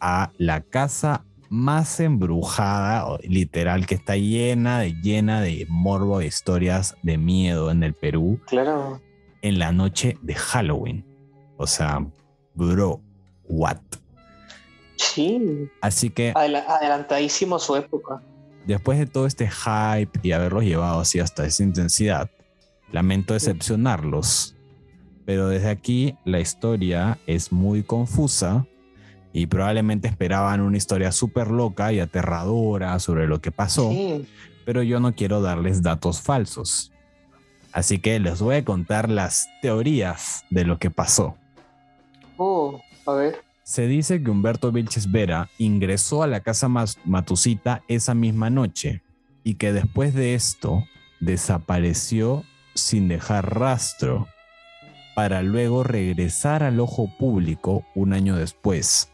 a 0.09 0.31
la 0.39 0.61
casa 0.61 1.25
más 1.49 1.99
embrujada, 2.01 3.19
literal, 3.25 3.87
que 3.87 3.97
está 3.97 4.17
llena 4.17 4.79
de, 4.81 4.93
llena 5.03 5.41
de 5.41 5.67
morbo 5.69 6.21
e 6.21 6.27
historias 6.27 6.97
de 7.03 7.19
miedo 7.19 7.71
en 7.73 7.83
el 7.83 7.93
Perú 7.93 8.41
claro. 8.47 9.01
en 9.43 9.59
la 9.59 9.73
noche 9.73 10.17
de 10.23 10.35
Halloween. 10.35 11.05
O 11.57 11.67
sea, 11.67 12.07
bro, 12.55 13.01
what? 13.49 13.79
Sí. 14.97 15.69
Así 15.81 16.11
que 16.11 16.33
Adela- 16.37 16.65
adelantadísimo 16.69 17.57
a 17.57 17.59
su 17.59 17.75
época. 17.77 18.23
después 18.67 18.99
de 18.99 19.07
todo 19.07 19.27
este 19.27 19.49
hype 19.49 20.19
y 20.23 20.33
haberlos 20.33 20.65
llevado 20.65 21.01
así 21.01 21.19
hasta 21.21 21.45
esa 21.47 21.63
intensidad, 21.65 22.31
lamento 22.93 23.35
decepcionarlos. 23.35 24.55
Pero 25.25 25.49
desde 25.49 25.69
aquí 25.71 26.15
la 26.25 26.39
historia 26.39 27.19
es 27.27 27.51
muy 27.51 27.83
confusa 27.83 28.67
y 29.39 29.47
probablemente 29.49 30.09
esperaban 30.09 30.63
una 30.63 30.79
historia 30.79 31.13
súper 31.13 31.49
loca 31.49 31.93
y 31.93 32.01
aterradora 32.01 32.99
sobre 32.99 33.27
lo 33.27 33.43
que 33.43 33.51
pasó, 33.53 33.91
Sí. 33.91 34.27
pero 34.65 34.83
yo 34.83 34.99
no 34.99 35.15
quiero 35.15 35.43
darles 35.43 35.83
datos 35.83 36.23
falsos. 36.23 36.91
Así 37.71 37.99
que 37.99 38.19
les 38.19 38.41
voy 38.41 38.57
a 38.57 38.65
contar 38.65 39.11
las 39.11 39.47
teorías 39.61 40.47
de 40.49 40.65
lo 40.65 40.79
que 40.79 40.91
pasó. 40.91 41.37
Oh, 42.39 42.81
a 43.05 43.13
ver. 43.13 43.37
Se 43.63 43.87
dice 43.87 44.23
que 44.23 44.31
Humberto 44.31 44.73
Vilches 44.73 45.13
Vera 45.13 45.51
ingresó 45.59 46.23
a 46.23 46.27
la 46.27 46.41
casa 46.41 46.71
Matusita 47.05 47.83
esa 47.89 48.15
misma 48.15 48.49
noche 48.49 49.03
y 49.45 49.57
que 49.57 49.71
después 49.75 50.15
de 50.15 50.35
esto 50.35 50.83
desapareció 51.21 52.43
sin 52.75 53.09
dejar 53.09 53.55
rastro 53.59 54.29
para 55.15 55.43
luego 55.43 55.83
regresar 55.83 56.63
al 56.63 56.81
ojo 56.81 57.11
público 57.19 57.85
un 57.95 58.15
año 58.15 58.37
después, 58.37 59.11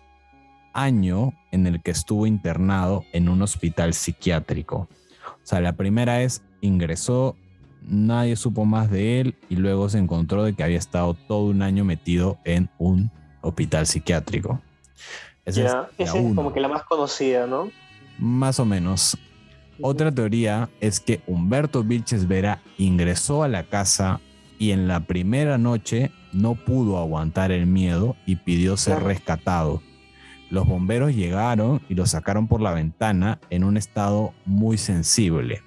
año 0.72 1.32
en 1.50 1.66
el 1.66 1.82
que 1.82 1.90
estuvo 1.90 2.26
internado 2.26 3.04
en 3.12 3.28
un 3.28 3.42
hospital 3.42 3.94
psiquiátrico. 3.94 4.88
O 5.26 5.44
sea, 5.44 5.60
la 5.60 5.74
primera 5.74 6.22
es 6.22 6.42
ingresó, 6.60 7.36
nadie 7.82 8.36
supo 8.36 8.64
más 8.64 8.90
de 8.90 9.20
él 9.20 9.34
y 9.48 9.56
luego 9.56 9.88
se 9.88 9.98
encontró 9.98 10.44
de 10.44 10.54
que 10.54 10.62
había 10.62 10.78
estado 10.78 11.14
todo 11.14 11.46
un 11.46 11.62
año 11.62 11.84
metido 11.84 12.38
en 12.44 12.70
un 12.78 13.10
hospital 13.40 13.86
psiquiátrico. 13.86 14.60
Esa 15.44 15.88
es 15.96 16.08
Esa 16.08 16.18
es 16.18 16.34
como 16.34 16.52
que 16.52 16.60
la 16.60 16.68
más 16.68 16.84
conocida, 16.84 17.46
¿no? 17.46 17.70
más 18.18 18.60
o 18.60 18.64
menos. 18.64 19.18
Otra 19.80 20.12
teoría 20.12 20.70
es 20.80 21.00
que 21.00 21.20
Humberto 21.26 21.82
Vilches 21.82 22.28
Vera 22.28 22.60
ingresó 22.78 23.42
a 23.42 23.48
la 23.48 23.64
casa 23.64 24.20
y 24.58 24.70
en 24.70 24.86
la 24.86 25.00
primera 25.00 25.58
noche 25.58 26.12
no 26.32 26.54
pudo 26.54 26.98
aguantar 26.98 27.50
el 27.50 27.66
miedo 27.66 28.16
y 28.26 28.36
pidió 28.36 28.76
ser 28.76 29.02
rescatado. 29.02 29.82
Los 30.52 30.66
bomberos 30.66 31.14
llegaron 31.14 31.80
y 31.88 31.94
lo 31.94 32.04
sacaron 32.04 32.46
por 32.46 32.60
la 32.60 32.72
ventana 32.74 33.40
en 33.48 33.64
un 33.64 33.78
estado 33.78 34.34
muy 34.44 34.76
sensible. 34.76 35.62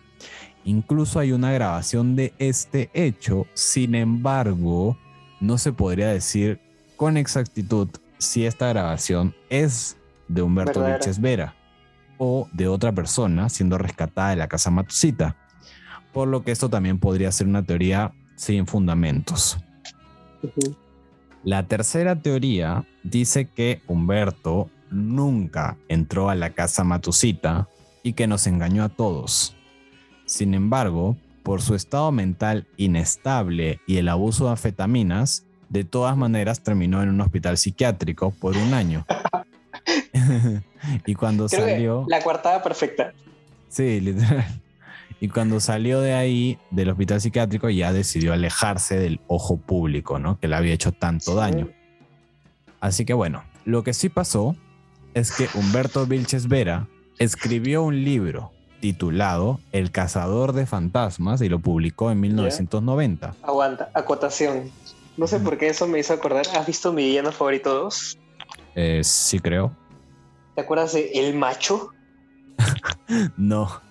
Incluso 0.64 1.18
hay 1.18 1.32
una 1.32 1.52
grabación 1.52 2.16
de 2.16 2.36
este 2.38 2.92
hecho, 2.94 3.48
sin 3.56 3.96
embargo, 3.96 4.96
no 5.40 5.58
se 5.58 5.74
podría 5.74 6.10
decir 6.10 6.60
con 6.98 7.18
exactitud 7.18 7.90
si 8.20 8.46
esta 8.46 8.68
grabación 8.68 9.34
es 9.50 9.98
de 10.28 10.44
Humberto. 10.44 10.86
Vilches 10.86 11.20
Vera 11.20 11.56
o 12.20 12.48
de 12.54 12.68
otra 12.68 12.92
persona 12.92 13.50
siendo 13.50 13.80
rescatada 13.80 14.30
de 14.30 14.36
la 14.36 14.48
casa 14.48 14.70
Matusita. 14.70 15.36
Por 16.14 16.28
lo 16.28 16.44
que 16.44 16.52
esto 16.52 16.70
también 16.70 17.00
podría 17.00 17.32
ser 17.32 17.48
una 17.48 17.64
teoría 17.64 18.14
sin 18.36 18.68
fundamentos. 18.68 19.58
La 21.44 21.68
tercera 21.68 22.16
teoría 22.22 22.86
dice 23.04 23.46
que 23.46 23.82
Humberto 23.88 24.70
nunca 24.90 25.78
entró 25.88 26.30
a 26.30 26.36
la 26.36 26.52
casa 26.52 26.84
Matusita 26.84 27.68
y 28.04 28.14
que 28.14 28.28
nos 28.28 28.48
engañó 28.48 28.84
a 28.84 28.90
todos. 28.90 29.56
Sin 30.26 30.54
embargo, 30.54 31.18
por 31.44 31.62
su 31.62 31.76
estado 31.76 32.12
mental 32.12 32.68
inestable 32.78 33.80
y 33.88 33.98
el 33.98 34.10
abuso 34.10 34.46
de 34.46 34.52
anfetaminas, 34.52 35.46
de 35.70 35.84
todas 35.84 36.16
maneras 36.18 36.62
terminó 36.62 37.02
en 37.04 37.10
un 37.10 37.22
hospital 37.22 37.58
psiquiátrico 37.58 38.32
por 38.32 38.56
un 38.58 38.74
año. 38.74 39.06
y 41.06 41.16
cuando 41.16 41.48
Creo 41.48 41.68
salió... 41.68 42.06
la 42.08 42.22
coartada 42.22 42.64
perfecta. 42.64 43.14
Sí, 43.70 44.00
literal. 44.02 44.46
Y 45.20 45.30
cuando 45.30 45.60
salió 45.60 46.02
de 46.02 46.14
ahí, 46.14 46.60
del 46.72 46.90
hospital 46.90 47.22
psiquiátrico, 47.22 47.70
ya 47.70 47.94
decidió 47.94 48.34
alejarse 48.34 48.98
del 49.00 49.22
ojo 49.28 49.58
público, 49.58 50.20
¿no? 50.20 50.40
Que 50.40 50.48
le 50.48 50.56
había 50.56 50.74
hecho 50.74 50.92
tanto 50.92 51.32
Sí. 51.32 51.38
daño. 51.38 51.70
Así 52.80 53.06
que 53.06 53.14
bueno, 53.14 53.44
lo 53.64 53.84
que 53.84 53.94
sí 53.94 54.10
pasó 54.10 54.56
es 55.16 55.32
que 55.32 55.48
Humberto 55.56 56.06
Vilches 56.06 56.48
Vera 56.48 56.88
escribió 57.18 57.82
un 57.82 58.04
libro 58.04 58.52
titulado 58.82 59.60
El 59.72 59.90
cazador 59.92 60.54
de 60.54 60.68
fantasmas 60.68 61.42
y 61.42 61.50
lo 61.50 61.58
publicó 61.60 62.12
en 62.12 62.20
1990. 62.20 63.34
Aguanta, 63.42 63.90
acotación. 63.96 64.70
No 65.18 65.26
sé 65.26 65.40
por 65.40 65.58
qué 65.58 65.70
eso 65.70 65.88
me 65.88 65.98
hizo 65.98 66.14
acordar. 66.14 66.46
¿Has 66.56 66.68
visto 66.68 66.94
mi 66.94 67.06
villano 67.06 67.32
favorito 67.32 67.74
2? 67.74 68.18
Eh, 68.76 69.02
sí 69.04 69.40
creo. 69.40 69.72
¿Te 70.54 70.62
acuerdas 70.62 70.94
de 70.94 71.10
El 71.14 71.34
Macho? 71.36 71.90
No. 73.38 73.82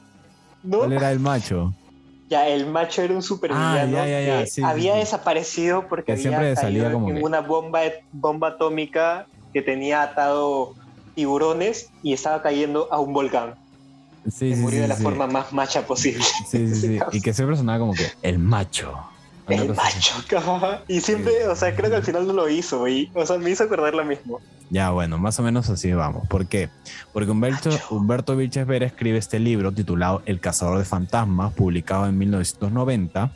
¿No? 0.63 0.79
¿Cuál 0.79 0.93
era 0.95 1.13
el 1.13 1.21
macho? 1.21 1.75
Ya, 2.31 2.49
el 2.49 2.67
macho 2.67 3.03
era 3.03 3.15
un 3.15 3.23
supervillano 3.23 3.99
Ah, 3.99 4.07
ya, 4.07 4.07
ya, 4.07 4.21
ya, 4.23 4.41
que 4.41 4.47
sí, 4.47 4.63
había 4.63 4.95
sí. 4.95 5.01
desaparecido 5.01 5.87
porque 5.89 6.07
Que 6.07 6.13
había 6.13 6.23
siempre 6.23 6.57
salía 6.57 6.91
como 6.91 7.11
en 7.11 7.17
que- 7.17 7.23
una 7.23 7.41
bomba, 7.41 7.81
bomba 8.13 8.49
atómica 8.49 9.27
que 9.53 9.61
tenía 9.63 10.03
atado 10.03 10.75
tiburones 11.15 11.91
y 12.03 12.13
estaba 12.13 12.43
cayendo 12.43 12.89
a 12.93 13.01
un 13.01 13.13
volcán. 13.13 13.55
Sí, 14.25 14.51
que 14.51 14.57
sí, 14.57 14.63
murió 14.63 14.79
sí, 14.79 14.83
de 14.83 14.89
la 14.89 14.97
forma 14.97 15.27
más 15.27 15.53
macha 15.53 15.87
posible. 15.87 16.25
Sí, 16.49 16.69
sí, 16.69 16.75
sí. 16.75 16.99
Y 17.13 17.21
que 17.21 17.35
siempre 17.35 17.57
sonaba 17.57 17.79
como 17.79 17.93
que 17.93 18.07
el 18.23 18.39
macho. 18.39 18.95
El 19.49 19.75
macho. 19.75 20.15
Y 20.89 21.01
siempre, 21.01 21.47
o 21.49 21.57
sea, 21.57 21.75
creo 21.75 21.91
que 21.91 21.97
al 21.97 22.03
final 22.03 22.27
no 22.27 22.33
lo 22.33 22.49
hizo, 22.49 22.89
y, 22.89 23.11
o 23.15 23.27
sea, 23.27 23.37
me 23.37 23.51
hizo 23.51 23.65
acordar 23.65 23.95
lo 23.95 24.05
mismo. 24.05 24.41
Ya, 24.71 24.91
bueno, 24.91 25.19
más 25.19 25.39
o 25.39 25.43
menos 25.43 25.69
así 25.69 25.93
vamos. 25.93 26.27
¿Por 26.29 26.47
qué? 26.47 26.71
Porque 27.13 27.31
Humberto, 27.31 27.71
Macho. 27.71 27.95
Humberto 27.95 28.37
Vilches 28.37 28.67
Vera 28.67 28.87
escribe 28.87 29.19
este 29.19 29.39
libro 29.39 29.73
titulado 29.73 30.23
El 30.25 30.41
cazador 30.41 30.79
de 30.79 30.85
fantasmas, 30.85 31.53
publicado 31.53 32.07
en 32.07 32.17
1990, 32.17 33.31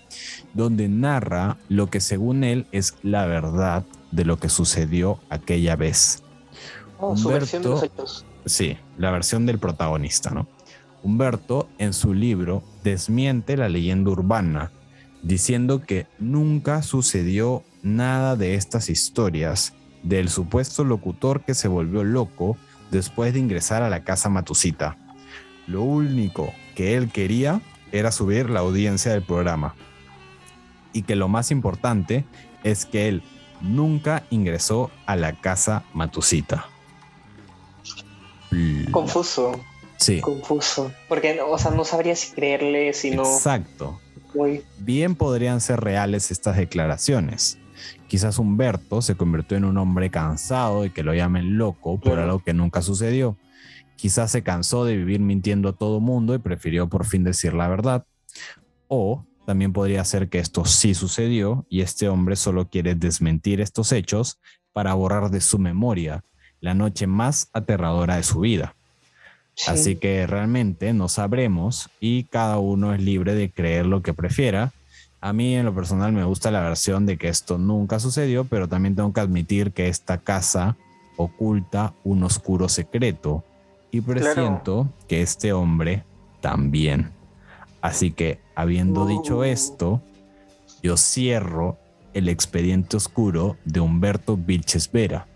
donde 0.55 0.89
narra 0.89 1.59
lo 1.69 1.91
que 1.91 2.01
según 2.01 2.43
él 2.43 2.67
es 2.73 2.95
la 3.03 3.27
verdad 3.27 3.85
de 4.11 4.25
lo 4.25 4.39
que 4.39 4.49
sucedió 4.49 5.21
aquella 5.29 5.77
vez. 5.77 6.23
Oh, 6.99 7.17
su 7.17 7.29
versión 7.29 7.63
de 7.63 7.69
los 7.69 7.83
hechos. 7.83 8.25
Sí, 8.45 8.77
la 8.97 9.11
versión 9.11 9.47
del 9.47 9.59
protagonista, 9.59 10.31
¿no? 10.31 10.47
Humberto 11.03 11.69
en 11.79 11.93
su 11.93 12.13
libro 12.13 12.63
desmiente 12.83 13.57
la 13.57 13.69
leyenda 13.69 14.11
urbana, 14.11 14.73
diciendo 15.23 15.83
que 15.83 16.07
nunca 16.19 16.83
sucedió 16.83 17.63
nada 17.83 18.37
de 18.37 18.55
estas 18.55 18.91
historias 18.91 19.75
del 20.03 20.29
supuesto 20.29 20.85
locutor 20.85 21.43
que 21.43 21.55
se 21.55 21.69
volvió 21.69 22.05
loco 22.05 22.57
después 22.91 23.33
de 23.33 23.41
ingresar 23.41 23.83
a 23.83 23.91
la 23.91 24.05
casa 24.05 24.29
Matusita. 24.29 24.97
Lo 25.67 25.83
único 25.83 26.53
que 26.75 26.97
él 26.97 27.11
quería 27.11 27.61
era 27.93 28.13
subir 28.13 28.51
la 28.51 28.61
audiencia 28.61 29.13
del 29.13 29.23
programa. 29.23 29.75
Y 30.93 31.03
que 31.03 31.17
lo 31.17 31.29
más 31.29 31.51
importante 31.51 32.25
es 32.65 32.87
que 32.87 33.09
él 33.09 33.23
nunca 33.61 34.25
ingresó 34.31 34.91
a 35.07 35.17
la 35.17 35.33
casa 35.33 35.85
Matusita. 35.93 36.67
Confuso, 38.91 39.61
Sí, 39.97 40.21
confuso. 40.21 40.93
Porque, 41.09 41.41
o 41.41 41.59
sea, 41.59 41.73
no 41.73 41.85
sabría 41.85 42.15
si 42.15 42.33
creerle, 42.33 42.93
si 42.93 43.11
no. 43.11 43.23
exacto. 43.25 43.99
Muy- 44.35 44.63
Bien 44.79 45.15
podrían 45.17 45.61
ser 45.61 45.81
reales 45.81 46.31
estas 46.31 46.57
declaraciones. 46.57 47.59
Quizás 48.07 48.39
Humberto 48.39 49.03
se 49.03 49.17
convirtió 49.17 49.57
en 49.57 49.65
un 49.65 49.77
hombre 49.77 50.11
cansado 50.11 50.85
y 50.85 50.91
que 50.91 51.03
lo 51.03 51.15
llamen 51.15 51.59
loco 51.59 51.99
por 52.01 52.19
algo 52.19 52.39
que 52.45 52.53
nunca 52.55 52.81
sucedió. 52.83 53.37
Quizás 53.97 54.31
se 54.31 54.43
cansó 54.43 54.85
de 54.85 54.97
vivir 54.97 55.21
mintiendo 55.21 55.69
a 55.69 55.73
todo 55.73 55.99
mundo 56.01 56.35
y 56.35 56.39
prefirió 56.39 56.89
por 56.89 57.05
fin 57.05 57.25
decir 57.25 57.53
la 57.55 57.69
verdad. 57.69 58.05
O 58.87 59.25
también 59.47 59.73
podría 59.73 60.05
ser 60.05 60.29
que 60.29 60.39
esto 60.39 60.65
sí 60.65 60.95
sucedió 60.95 61.67
y 61.69 61.81
este 61.81 62.09
hombre 62.09 62.37
solo 62.37 62.69
quiere 62.69 62.95
desmentir 62.95 63.61
estos 63.61 63.93
hechos 63.93 64.39
para 64.73 64.95
borrar 64.95 65.31
de 65.31 65.41
su 65.41 65.59
memoria 65.59 66.25
la 66.61 66.75
noche 66.75 67.07
más 67.07 67.49
aterradora 67.53 68.17
de 68.17 68.23
su 68.23 68.41
vida. 68.41 68.75
sí. 69.55 69.71
Así 69.71 69.97
que 69.97 70.27
realmente 70.27 70.93
no 70.93 71.09
sabremos 71.09 71.91
y 72.01 72.25
cada 72.25 72.59
uno 72.59 72.95
es 72.95 73.03
libre 73.03 73.35
de 73.35 73.51
creer 73.51 73.87
lo 73.87 74.03
que 74.03 74.15
prefiera. 74.15 74.73
A 75.21 75.33
mí 75.33 75.57
en 75.57 75.65
lo 75.65 75.75
personal 75.75 76.13
me 76.13 76.25
gusta 76.25 76.51
la 76.51 76.61
versión 76.61 77.07
de 77.07 77.17
que 77.17 77.29
esto 77.29 77.59
nunca 77.59 77.99
sucedió, 77.99 78.45
pero 78.45 78.69
también 78.69 78.95
tengo 78.95 79.13
que 79.13 79.21
admitir 79.21 79.73
que 79.73 79.89
esta 79.89 80.19
casa 80.19 80.77
oculta 81.17 81.95
un 82.05 82.23
oscuro 82.23 82.69
secreto 82.69 83.45
y 83.91 84.01
presiento 84.01 84.89
que 85.09 85.23
este 85.23 85.53
hombre 85.53 86.05
también. 86.41 87.11
Así 87.81 88.13
que 88.13 88.41
habiendo 88.55 89.07
dicho 89.07 89.45
esto, 89.45 90.01
yo 90.83 90.97
cierro 90.97 91.77
el 92.15 92.29
expediente 92.29 92.97
oscuro 92.97 93.57
de 93.65 93.81
Humberto 93.81 94.37
Vilches 94.37 94.91
Vera, 94.91 95.27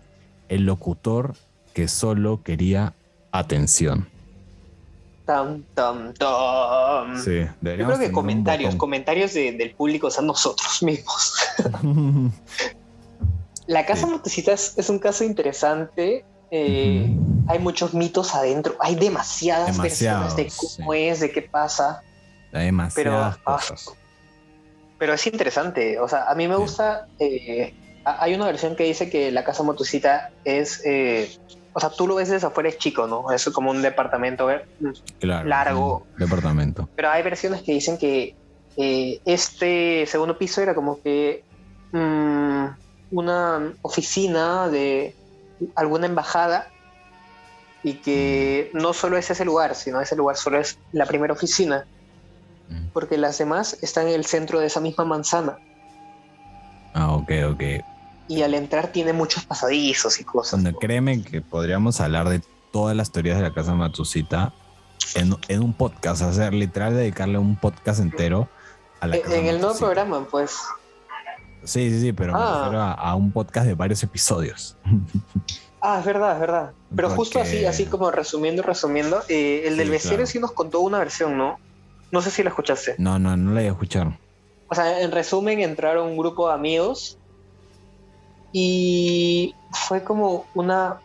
el 0.49 0.65
locutor 0.65 1.35
que 1.73 1.87
solo 1.87 2.41
quería 2.43 2.93
atención. 3.31 4.07
Tam, 5.25 5.63
tam, 5.73 6.13
tam. 6.13 7.17
Sí, 7.23 7.39
Yo 7.61 7.75
creo 7.75 7.97
que 7.97 8.11
comentarios, 8.11 8.75
comentarios 8.75 9.33
de- 9.33 9.53
del 9.53 9.71
público, 9.73 10.07
o 10.07 10.11
sea, 10.11 10.23
nosotros 10.23 10.83
mismos. 10.83 11.33
La 13.67 13.85
casa 13.85 14.07
Sí. 14.25 14.43
Es 14.77 14.89
un 14.89 14.99
caso 14.99 15.23
interesante. 15.23 16.25
eh, 16.51 17.15
Hay 17.47 17.59
muchos 17.59 17.93
mitos 17.93 18.35
adentro. 18.35 18.75
Hay 18.79 18.95
demasiadas 18.95 19.77
versiones 19.77 20.35
de 20.35 20.43
Demasiados, 20.43 20.75
cómo 20.77 20.93
es, 20.93 21.19
de 21.21 21.31
qué 21.31 21.41
pasa. 21.41 22.01
Hay 22.51 22.65
demasiadas 22.65 22.93
Pero, 22.93 23.17
ah, 23.45 23.55
cosas. 23.57 23.85
Pero 24.99 25.13
es 25.13 25.25
interesante. 25.27 25.99
O 25.99 26.07
sea, 26.07 26.25
a 26.29 26.35
mí 26.35 26.47
me 26.47 26.55
Sí. 26.55 26.61
gusta. 26.61 27.07
eh, 27.19 27.73
hay 28.05 28.33
una 28.35 28.45
versión 28.45 28.75
que 28.75 28.83
dice 28.83 29.09
que 29.09 29.31
la 29.31 29.43
casa 29.43 29.63
Motocita 29.63 30.29
es. 30.43 30.81
eh, 30.85 31.29
o 31.75 31.79
sea, 31.79 31.89
tú 31.89 32.07
lo 32.07 32.15
ves 32.15 32.29
desde 32.29 32.45
afuera, 32.47 32.69
es 32.69 32.77
chico, 32.77 33.07
¿no? 33.07 33.31
Es 33.31 33.45
como 33.45 33.71
un 33.71 33.81
departamento 33.81 34.47
Claro, 35.19 35.49
largo. 35.49 36.07
un 36.13 36.19
Departamento. 36.19 36.87
Pero 36.95 37.09
hay 37.09 37.23
versiones 37.23 37.63
que 37.63 37.71
dicen 37.73 37.97
que 37.97 38.35
eh, 38.77 39.19
este 39.25 40.05
segundo 40.05 40.37
piso 40.37 40.61
era 40.61 40.75
como 40.75 40.99
que 41.01 41.43
mm, 41.91 42.65
una 43.11 43.73
oficina 43.81 44.67
de 44.69 45.15
alguna 45.75 46.05
embajada 46.05 46.69
y 47.81 47.95
que 47.95 48.69
no 48.73 48.93
solo 48.93 49.17
es 49.17 49.29
ese 49.31 49.43
lugar, 49.45 49.75
sino 49.75 49.99
ese 49.99 50.15
lugar 50.15 50.35
solo 50.37 50.59
es 50.59 50.77
la 50.91 51.05
primera 51.05 51.33
oficina, 51.33 51.85
Mm. 52.69 52.89
porque 52.93 53.17
las 53.17 53.37
demás 53.37 53.77
están 53.81 54.07
en 54.07 54.13
el 54.13 54.25
centro 54.25 54.59
de 54.59 54.67
esa 54.67 54.79
misma 54.79 55.03
manzana 55.03 55.57
Ah, 56.93 57.13
ok, 57.15 57.31
ok. 57.51 57.63
Y 58.27 58.41
al 58.41 58.53
entrar 58.53 58.87
tiene 58.87 59.13
muchos 59.13 59.45
pasadizos 59.45 60.19
y 60.19 60.23
cosas. 60.23 60.61
Bueno, 60.61 60.77
créeme 60.79 61.21
que 61.23 61.41
podríamos 61.41 61.99
hablar 62.01 62.29
de 62.29 62.41
todas 62.71 62.95
las 62.95 63.11
teorías 63.11 63.37
de 63.37 63.43
la 63.43 63.53
casa 63.53 63.73
Matsushita 63.75 64.53
en, 65.15 65.35
en 65.47 65.61
un 65.63 65.73
podcast, 65.73 66.21
hacer 66.21 66.53
literal 66.53 66.95
dedicarle 66.95 67.37
un 67.37 67.55
podcast 67.55 67.99
entero 67.99 68.49
a 68.99 69.07
la 69.07 69.17
En, 69.17 69.21
casa 69.23 69.35
en 69.37 69.45
el 69.47 69.61
nuevo 69.61 69.77
programa, 69.77 70.25
pues. 70.29 70.57
Sí, 71.65 71.89
sí, 71.91 72.01
sí, 72.01 72.13
pero 72.13 72.33
me 72.33 72.39
Ah. 72.41 72.59
refiero 72.63 72.81
a, 72.81 72.91
a 72.93 73.15
un 73.15 73.31
podcast 73.31 73.65
de 73.67 73.73
varios 73.75 74.01
episodios. 74.03 74.75
Ah, 75.81 75.97
es 75.99 76.05
verdad, 76.05 76.33
es 76.35 76.39
verdad. 76.39 76.71
Pero 76.95 77.09
justo 77.09 77.39
así, 77.39 77.65
así 77.65 77.85
como 77.85 78.09
resumiendo, 78.11 78.63
resumiendo, 78.63 79.21
eh, 79.29 79.63
el 79.65 79.77
del 79.77 79.97
Sí, 79.99 80.09
claro. 80.09 80.25
sí 80.25 80.39
nos 80.39 80.51
contó 80.51 80.79
una 80.79 80.97
versión, 80.99 81.37
¿no? 81.37 81.59
No 82.11 82.21
sé 82.21 82.31
si 82.31 82.43
la 82.43 82.49
escuchaste. 82.49 82.95
No, 82.97 83.19
no, 83.19 83.35
no 83.37 83.51
la 83.51 83.61
iba 83.61 83.71
a 83.71 83.73
escuchar. 83.73 84.17
O 84.69 84.75
sea, 84.75 85.01
en 85.01 85.11
resumen, 85.11 85.59
entraron 85.59 86.07
un 86.07 86.17
grupo 86.17 86.47
de 86.47 86.53
amigos 86.53 87.17
y 88.53 89.53
fue 89.71 90.03
como 90.03 90.45
una 90.53 91.01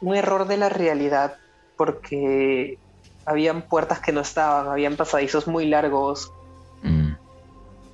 un 0.00 0.14
error 0.14 0.46
de 0.46 0.56
la 0.56 0.68
realidad 0.68 1.36
porque 1.76 2.78
habían 3.26 3.62
puertas 3.62 4.00
que 4.00 4.12
no 4.12 4.20
estaban, 4.20 4.68
habían 4.68 4.96
pasadizos 4.96 5.46
muy 5.46 5.66
largos 5.66 6.30
Mm. 6.82 7.14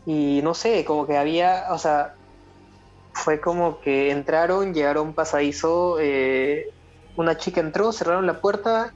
y 0.06 0.40
no 0.42 0.54
sé, 0.54 0.84
como 0.84 1.06
que 1.06 1.16
había, 1.16 1.66
o 1.70 1.78
sea, 1.78 2.14
fue 3.12 3.40
como 3.40 3.80
que 3.80 4.10
entraron, 4.10 4.72
llegaron 4.72 5.06
a 5.06 5.08
un 5.10 5.14
pasadizo, 5.14 5.98
eh, 6.00 6.66
una 7.16 7.36
chica 7.36 7.60
entró, 7.60 7.92
cerraron 7.92 8.26
la 8.26 8.40
puerta 8.40 8.94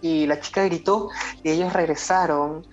y 0.00 0.26
la 0.26 0.40
chica 0.40 0.64
gritó 0.64 1.10
y 1.42 1.50
ellos 1.50 1.72
regresaron. 1.72 2.66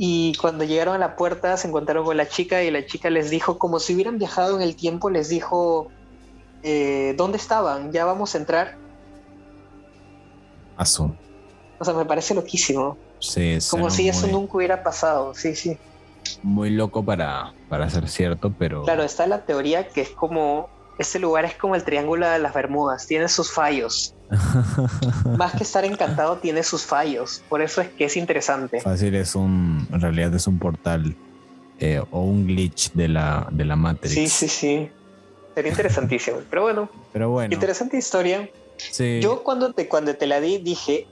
Y 0.00 0.34
cuando 0.36 0.62
llegaron 0.62 0.94
a 0.94 0.98
la 0.98 1.16
puerta 1.16 1.56
se 1.56 1.66
encontraron 1.66 2.04
con 2.04 2.16
la 2.16 2.28
chica 2.28 2.62
y 2.62 2.70
la 2.70 2.86
chica 2.86 3.10
les 3.10 3.30
dijo, 3.30 3.58
como 3.58 3.80
si 3.80 3.94
hubieran 3.94 4.16
viajado 4.16 4.54
en 4.54 4.62
el 4.62 4.76
tiempo, 4.76 5.10
les 5.10 5.28
dijo, 5.28 5.88
eh, 6.62 7.14
¿dónde 7.16 7.36
estaban? 7.36 7.90
Ya 7.90 8.04
vamos 8.04 8.36
a 8.36 8.38
entrar. 8.38 8.78
Asu. 10.76 11.12
O 11.80 11.84
sea, 11.84 11.94
me 11.94 12.04
parece 12.04 12.32
loquísimo. 12.34 12.96
Sí, 13.18 13.58
Como 13.68 13.90
si 13.90 14.08
eso 14.08 14.28
nunca 14.28 14.56
hubiera 14.56 14.84
pasado. 14.84 15.34
Sí, 15.34 15.56
sí. 15.56 15.76
Muy 16.44 16.70
loco 16.70 17.04
para, 17.04 17.52
para 17.68 17.90
ser 17.90 18.08
cierto, 18.08 18.54
pero. 18.56 18.84
Claro, 18.84 19.02
está 19.02 19.26
la 19.26 19.44
teoría 19.44 19.88
que 19.88 20.02
es 20.02 20.10
como, 20.10 20.68
este 20.98 21.18
lugar 21.18 21.44
es 21.44 21.56
como 21.56 21.74
el 21.74 21.82
Triángulo 21.82 22.28
de 22.28 22.38
las 22.38 22.54
Bermudas, 22.54 23.06
tiene 23.08 23.28
sus 23.28 23.50
fallos. 23.52 24.14
Más 25.36 25.54
que 25.54 25.62
estar 25.62 25.84
encantado, 25.84 26.36
tiene 26.38 26.62
sus 26.62 26.82
fallos. 26.84 27.42
Por 27.48 27.62
eso 27.62 27.80
es 27.80 27.88
que 27.88 28.04
es 28.04 28.16
interesante. 28.16 28.80
Fácil 28.80 29.14
es 29.14 29.34
un. 29.34 29.86
En 29.92 30.00
realidad 30.00 30.34
es 30.34 30.46
un 30.46 30.58
portal 30.58 31.16
eh, 31.78 32.02
o 32.10 32.22
un 32.22 32.46
glitch 32.46 32.92
de 32.92 33.08
la, 33.08 33.48
de 33.50 33.64
la 33.64 33.76
Matrix. 33.76 34.14
Sí, 34.14 34.28
sí, 34.28 34.48
sí. 34.48 34.90
Sería 35.54 35.70
interesantísimo. 35.70 36.38
Pero 36.50 36.62
bueno, 36.62 36.90
Pero 37.12 37.30
bueno. 37.30 37.52
interesante 37.52 37.96
historia. 37.96 38.48
sí. 38.76 39.20
Yo 39.20 39.42
cuando 39.42 39.72
te, 39.72 39.88
cuando 39.88 40.14
te 40.14 40.26
la 40.26 40.40
di 40.40 40.58
dije, 40.58 41.06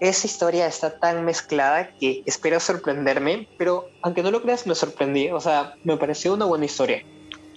esa 0.00 0.26
historia 0.26 0.66
está 0.66 0.98
tan 0.98 1.24
mezclada 1.24 1.88
que 1.98 2.22
espero 2.26 2.60
sorprenderme, 2.60 3.48
pero 3.56 3.88
aunque 4.02 4.22
no 4.22 4.30
lo 4.30 4.42
creas, 4.42 4.66
me 4.66 4.74
sorprendí. 4.74 5.30
O 5.30 5.40
sea, 5.40 5.74
me 5.82 5.96
pareció 5.96 6.34
una 6.34 6.44
buena 6.44 6.66
historia. 6.66 7.02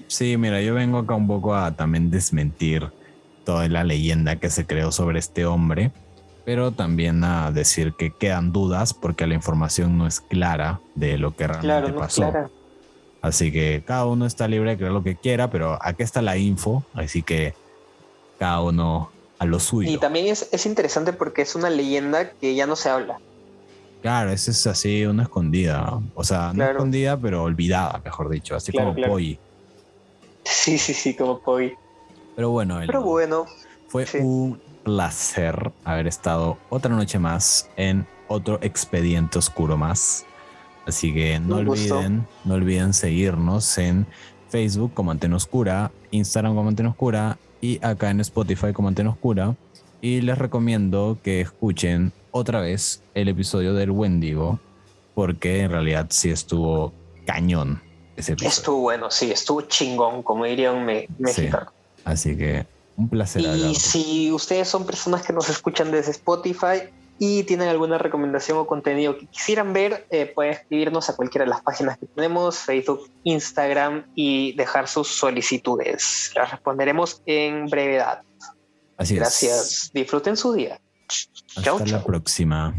Sí, 0.08 0.38
mira, 0.38 0.62
yo 0.62 0.74
vengo 0.74 1.00
acá 1.00 1.16
un 1.16 1.28
poco 1.28 1.54
a 1.54 1.76
también 1.76 2.10
desmentir 2.10 2.90
toda 3.48 3.66
la 3.70 3.86
leyenda 3.86 4.36
que 4.36 4.50
se 4.50 4.66
creó 4.66 4.92
sobre 4.92 5.20
este 5.20 5.46
hombre. 5.46 5.94
pero 6.44 6.74
también 6.74 7.24
a 7.24 7.50
decir 7.52 7.94
que 7.94 8.12
quedan 8.12 8.52
dudas 8.52 8.94
porque 8.94 9.26
la 9.26 9.36
información 9.36 9.98
no 9.98 10.06
es 10.06 10.20
clara 10.20 10.82
de 10.96 11.18
lo 11.18 11.34
que 11.34 11.48
realmente 11.48 11.94
pasó. 11.94 12.32
Así 13.22 13.52
que 13.52 13.84
cada 13.86 14.06
uno 14.06 14.26
está 14.26 14.50
libre 14.50 14.72
de 14.72 14.78
creer 14.78 14.92
lo 14.92 15.02
que 15.04 15.16
quiera, 15.16 15.50
pero 15.50 15.78
aquí 15.82 16.04
está 16.04 16.22
la 16.22 16.38
info, 16.38 16.84
así 16.94 17.24
que 17.24 17.54
cada 18.38 18.62
uno 18.62 19.12
a 19.40 19.46
lo 19.46 19.60
suyo. 19.60 19.92
Y 19.92 19.98
también 19.98 20.28
es, 20.28 20.50
es 20.52 20.66
interesante 20.66 21.14
porque 21.14 21.42
es 21.42 21.56
una 21.56 21.70
leyenda 21.70 22.32
que 22.32 22.54
ya 22.54 22.66
no 22.68 22.76
se 22.76 22.90
habla. 22.90 23.20
Claro, 24.02 24.32
esa 24.32 24.52
es 24.52 24.68
así 24.68 25.06
una 25.06 25.24
escondida. 25.24 26.00
O 26.16 26.24
sea, 26.24 26.52
no 26.54 26.64
escondida, 26.66 27.18
pero 27.18 27.44
olvidada, 27.44 28.02
mejor 28.04 28.30
dicho. 28.30 28.56
Así 28.56 28.72
como 28.74 28.94
Poi. 28.94 29.40
Sí, 30.44 30.78
sí, 30.78 30.94
sí, 30.94 31.14
como 31.14 31.40
Poi. 31.40 31.76
Pero 32.38 32.52
bueno, 32.52 32.80
pero 32.86 33.02
bueno 33.02 33.48
fue 33.88 34.06
un 34.22 34.62
placer 34.84 35.72
haber 35.84 36.06
estado 36.06 36.60
otra 36.70 36.96
noche 36.96 37.18
más 37.18 37.68
en 37.78 38.06
otro 38.28 38.60
expediente 38.62 39.40
oscuro 39.40 39.76
más. 39.76 40.24
Así 40.86 41.12
que 41.12 41.40
no 41.40 41.56
olviden, 41.56 42.28
no 42.46 42.54
olviden 42.54 42.94
seguirnos 42.94 43.76
en 43.80 44.06
Facebook 44.50 44.94
como 44.94 45.10
Antena 45.10 45.36
Oscura, 45.36 45.92
Instagram 46.12 46.54
como 46.54 46.70
Antena 46.70 46.90
Oscura 46.90 47.40
y 47.60 47.84
acá 47.84 48.12
en 48.12 48.20
Spotify 48.20 48.72
como 48.72 48.88
Antena 48.88 49.10
Oscura. 49.10 49.56
Y 50.00 50.22
les 50.22 50.38
recomiendo 50.38 51.18
que 51.24 51.42
escuchen 51.42 52.14
otra 52.30 52.62
vez 52.62 53.02
el 53.16 53.30
episodio 53.30 53.74
del 53.74 53.90
Wendigo, 53.90 54.60
porque 55.16 55.62
en 55.62 55.72
realidad 55.72 56.06
sí 56.12 56.30
estuvo 56.30 56.94
cañón 57.26 57.82
ese 58.16 58.34
episodio. 58.34 58.50
Estuvo 58.50 58.80
bueno, 58.82 59.10
sí, 59.10 59.32
estuvo 59.32 59.62
chingón, 59.62 60.22
como 60.22 60.46
dirían 60.46 60.86
me. 60.86 61.08
Así 62.08 62.38
que 62.38 62.66
un 62.96 63.10
placer. 63.10 63.42
Y 63.42 63.76
si 63.76 64.32
ustedes 64.32 64.68
son 64.68 64.86
personas 64.86 65.22
que 65.26 65.34
nos 65.34 65.50
escuchan 65.50 65.92
desde 65.92 66.12
Spotify 66.12 66.90
y 67.20 67.44
tienen 67.44 67.68
alguna 67.68 67.98
recomendación 67.98 68.58
o 68.58 68.68
contenido 68.68 69.18
que 69.18 69.28
quisieran 69.28 69.74
ver, 69.74 70.08
eh, 70.10 70.26
pueden 70.26 70.54
escribirnos 70.54 71.10
a 71.10 71.16
cualquiera 71.16 71.46
de 71.46 71.50
las 71.50 71.62
páginas 71.62 71.98
que 71.98 72.08
tenemos, 72.08 72.58
Facebook, 72.58 73.10
Instagram, 73.24 74.06
y 74.16 74.54
dejar 74.54 74.88
sus 74.88 75.08
solicitudes. 75.08 76.32
Las 76.36 76.52
responderemos 76.52 77.22
en 77.26 77.68
brevedad. 77.68 78.22
Así 78.98 79.16
Gracias. 79.16 79.92
Disfruten 79.94 80.38
su 80.38 80.54
día. 80.54 80.80
Hasta 81.56 81.86
la 81.86 82.04
próxima. 82.04 82.74